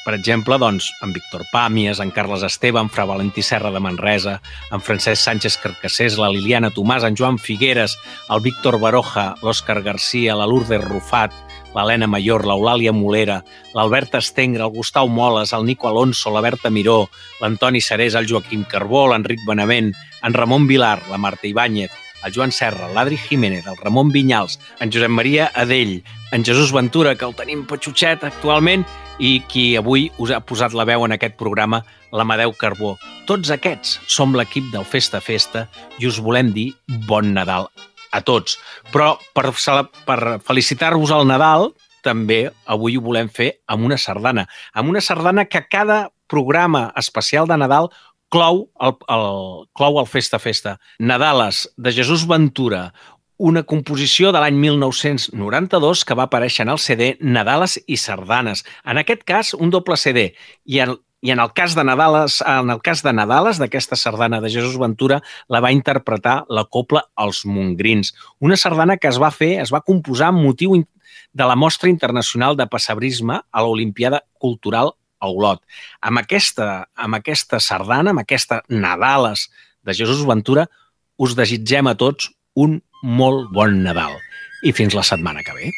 Per 0.00 0.14
exemple, 0.16 0.56
doncs, 0.56 0.86
en 1.04 1.12
Víctor 1.12 1.42
Pàmies, 1.52 2.00
en 2.00 2.10
Carles 2.10 2.42
Esteve, 2.42 2.80
en 2.80 2.88
Fra 2.88 3.04
Valentí 3.04 3.44
Serra 3.44 3.70
de 3.70 3.82
Manresa, 3.84 4.38
en 4.72 4.80
Francesc 4.80 5.22
Sánchez 5.22 5.58
Carcassés, 5.60 6.16
la 6.18 6.30
Liliana 6.32 6.70
Tomàs, 6.72 7.04
en 7.04 7.18
Joan 7.18 7.38
Figueres, 7.38 7.98
el 8.32 8.40
Víctor 8.40 8.80
Baroja, 8.80 9.34
l'Òscar 9.44 9.82
Garcia, 9.84 10.34
la 10.34 10.48
Lourdes 10.48 10.82
Rufat, 10.86 11.36
l'Helena 11.76 12.08
Mayor, 12.08 12.46
l'Eulàlia 12.48 12.96
Molera, 12.96 13.42
l'Albert 13.76 14.16
Estengre, 14.18 14.64
el 14.64 14.74
Gustau 14.74 15.12
Moles, 15.12 15.52
el 15.52 15.68
Nico 15.68 15.92
Alonso, 15.92 16.32
la 16.32 16.40
Berta 16.40 16.72
Miró, 16.72 17.10
l'Antoni 17.42 17.84
Serés, 17.84 18.16
el 18.16 18.26
Joaquim 18.26 18.64
Carbó, 18.64 19.06
l'Enric 19.12 19.44
Benavent, 19.46 19.92
en 20.24 20.34
Ramon 20.34 20.66
Vilar, 20.66 20.98
la 21.10 21.20
Marta 21.20 21.46
Ibáñez, 21.46 21.92
el 22.24 22.34
Joan 22.34 22.52
Serra, 22.52 22.88
l'Adri 22.94 23.18
Jiménez, 23.18 23.66
el 23.66 23.78
Ramon 23.80 24.10
Vinyals, 24.14 24.58
en 24.80 24.92
Josep 24.92 25.10
Maria 25.10 25.50
Adell, 25.54 26.00
en 26.32 26.44
Jesús 26.44 26.72
Ventura, 26.72 27.16
que 27.16 27.26
el 27.28 27.36
tenim 27.38 27.66
petxutxet 27.68 28.24
actualment, 28.28 28.84
i 29.20 29.42
qui 29.52 29.74
avui 29.76 30.08
us 30.18 30.32
ha 30.32 30.40
posat 30.40 30.72
la 30.72 30.86
veu 30.88 31.04
en 31.04 31.12
aquest 31.12 31.36
programa, 31.40 31.82
l'Amadeu 32.16 32.54
Carbó. 32.56 32.94
Tots 33.28 33.52
aquests 33.52 33.98
som 34.08 34.32
l'equip 34.34 34.70
del 34.72 34.86
Festa 34.88 35.20
Festa 35.20 35.66
i 36.00 36.08
us 36.08 36.18
volem 36.24 36.54
dir 36.56 36.70
bon 37.06 37.34
Nadal 37.36 37.68
a 38.16 38.22
tots. 38.24 38.56
Però 38.90 39.12
per, 39.36 39.52
per 40.08 40.40
felicitar-vos 40.46 41.12
al 41.14 41.28
Nadal, 41.28 41.70
també 42.02 42.46
avui 42.64 42.96
ho 42.96 43.04
volem 43.04 43.28
fer 43.28 43.52
amb 43.68 43.84
una 43.84 44.00
sardana. 44.00 44.46
Amb 44.72 44.88
una 44.88 45.04
sardana 45.04 45.44
que 45.44 45.66
cada 45.68 46.06
programa 46.30 46.88
especial 46.96 47.48
de 47.50 47.58
Nadal 47.60 47.90
clou 48.30 48.68
el, 48.80 48.96
el, 49.10 49.30
clou 49.76 49.98
el 50.00 50.08
Festa 50.08 50.38
Festa. 50.38 50.78
Nadales, 50.98 51.68
de 51.76 51.92
Jesús 51.92 52.26
Ventura, 52.30 52.92
una 53.40 53.62
composició 53.64 54.30
de 54.32 54.40
l'any 54.42 54.58
1992 54.60 56.04
que 56.04 56.16
va 56.16 56.26
aparèixer 56.28 56.66
en 56.66 56.74
el 56.74 56.80
CD 56.80 57.14
Nadales 57.20 57.78
i 57.88 57.96
Sardanes. 57.96 58.64
En 58.84 59.00
aquest 59.00 59.24
cas, 59.28 59.54
un 59.54 59.72
doble 59.72 59.96
CD. 59.96 60.30
I 60.68 60.82
en, 60.84 60.94
i 61.24 61.32
en 61.32 61.40
el 61.40 61.52
cas 61.56 61.74
de 61.76 61.84
Nadales, 61.84 62.40
en 62.46 62.70
el 62.70 62.82
cas 62.84 63.02
de 63.02 63.12
Nadales, 63.16 63.58
d'aquesta 63.60 63.96
sardana 63.96 64.42
de 64.44 64.52
Jesús 64.52 64.78
Ventura, 64.80 65.22
la 65.48 65.60
va 65.64 65.72
interpretar 65.72 66.44
la 66.48 66.64
copla 66.64 67.06
Els 67.16 67.42
Mongrins. 67.48 68.14
Una 68.38 68.60
sardana 68.60 68.96
que 68.96 69.08
es 69.08 69.20
va 69.20 69.32
fer, 69.32 69.56
es 69.64 69.72
va 69.72 69.84
composar 69.84 70.30
amb 70.30 70.44
motiu 70.44 70.76
de 71.32 71.46
la 71.46 71.56
Mostra 71.56 71.90
Internacional 71.90 72.56
de 72.56 72.68
Passebrisme 72.68 73.40
a 73.40 73.64
l'Olimpiada 73.64 74.24
Cultural 74.38 74.94
a 75.20 75.30
Olot. 75.30 75.62
Amb 76.00 76.22
aquesta, 76.22 76.86
amb 76.96 77.20
aquesta 77.20 77.60
sardana, 77.60 78.14
amb 78.14 78.24
aquesta 78.24 78.62
Nadales 78.68 79.48
de 79.84 79.96
Jesús 79.96 80.24
Ventura, 80.28 80.66
us 81.20 81.36
desitgem 81.36 81.90
a 81.90 81.96
tots 82.00 82.32
un 82.56 82.80
molt 83.04 83.52
bon 83.54 83.80
Nadal. 83.84 84.16
I 84.64 84.72
fins 84.76 84.96
la 84.96 85.06
setmana 85.06 85.44
que 85.44 85.56
ve. 85.56 85.70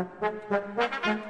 you. 1.04 1.27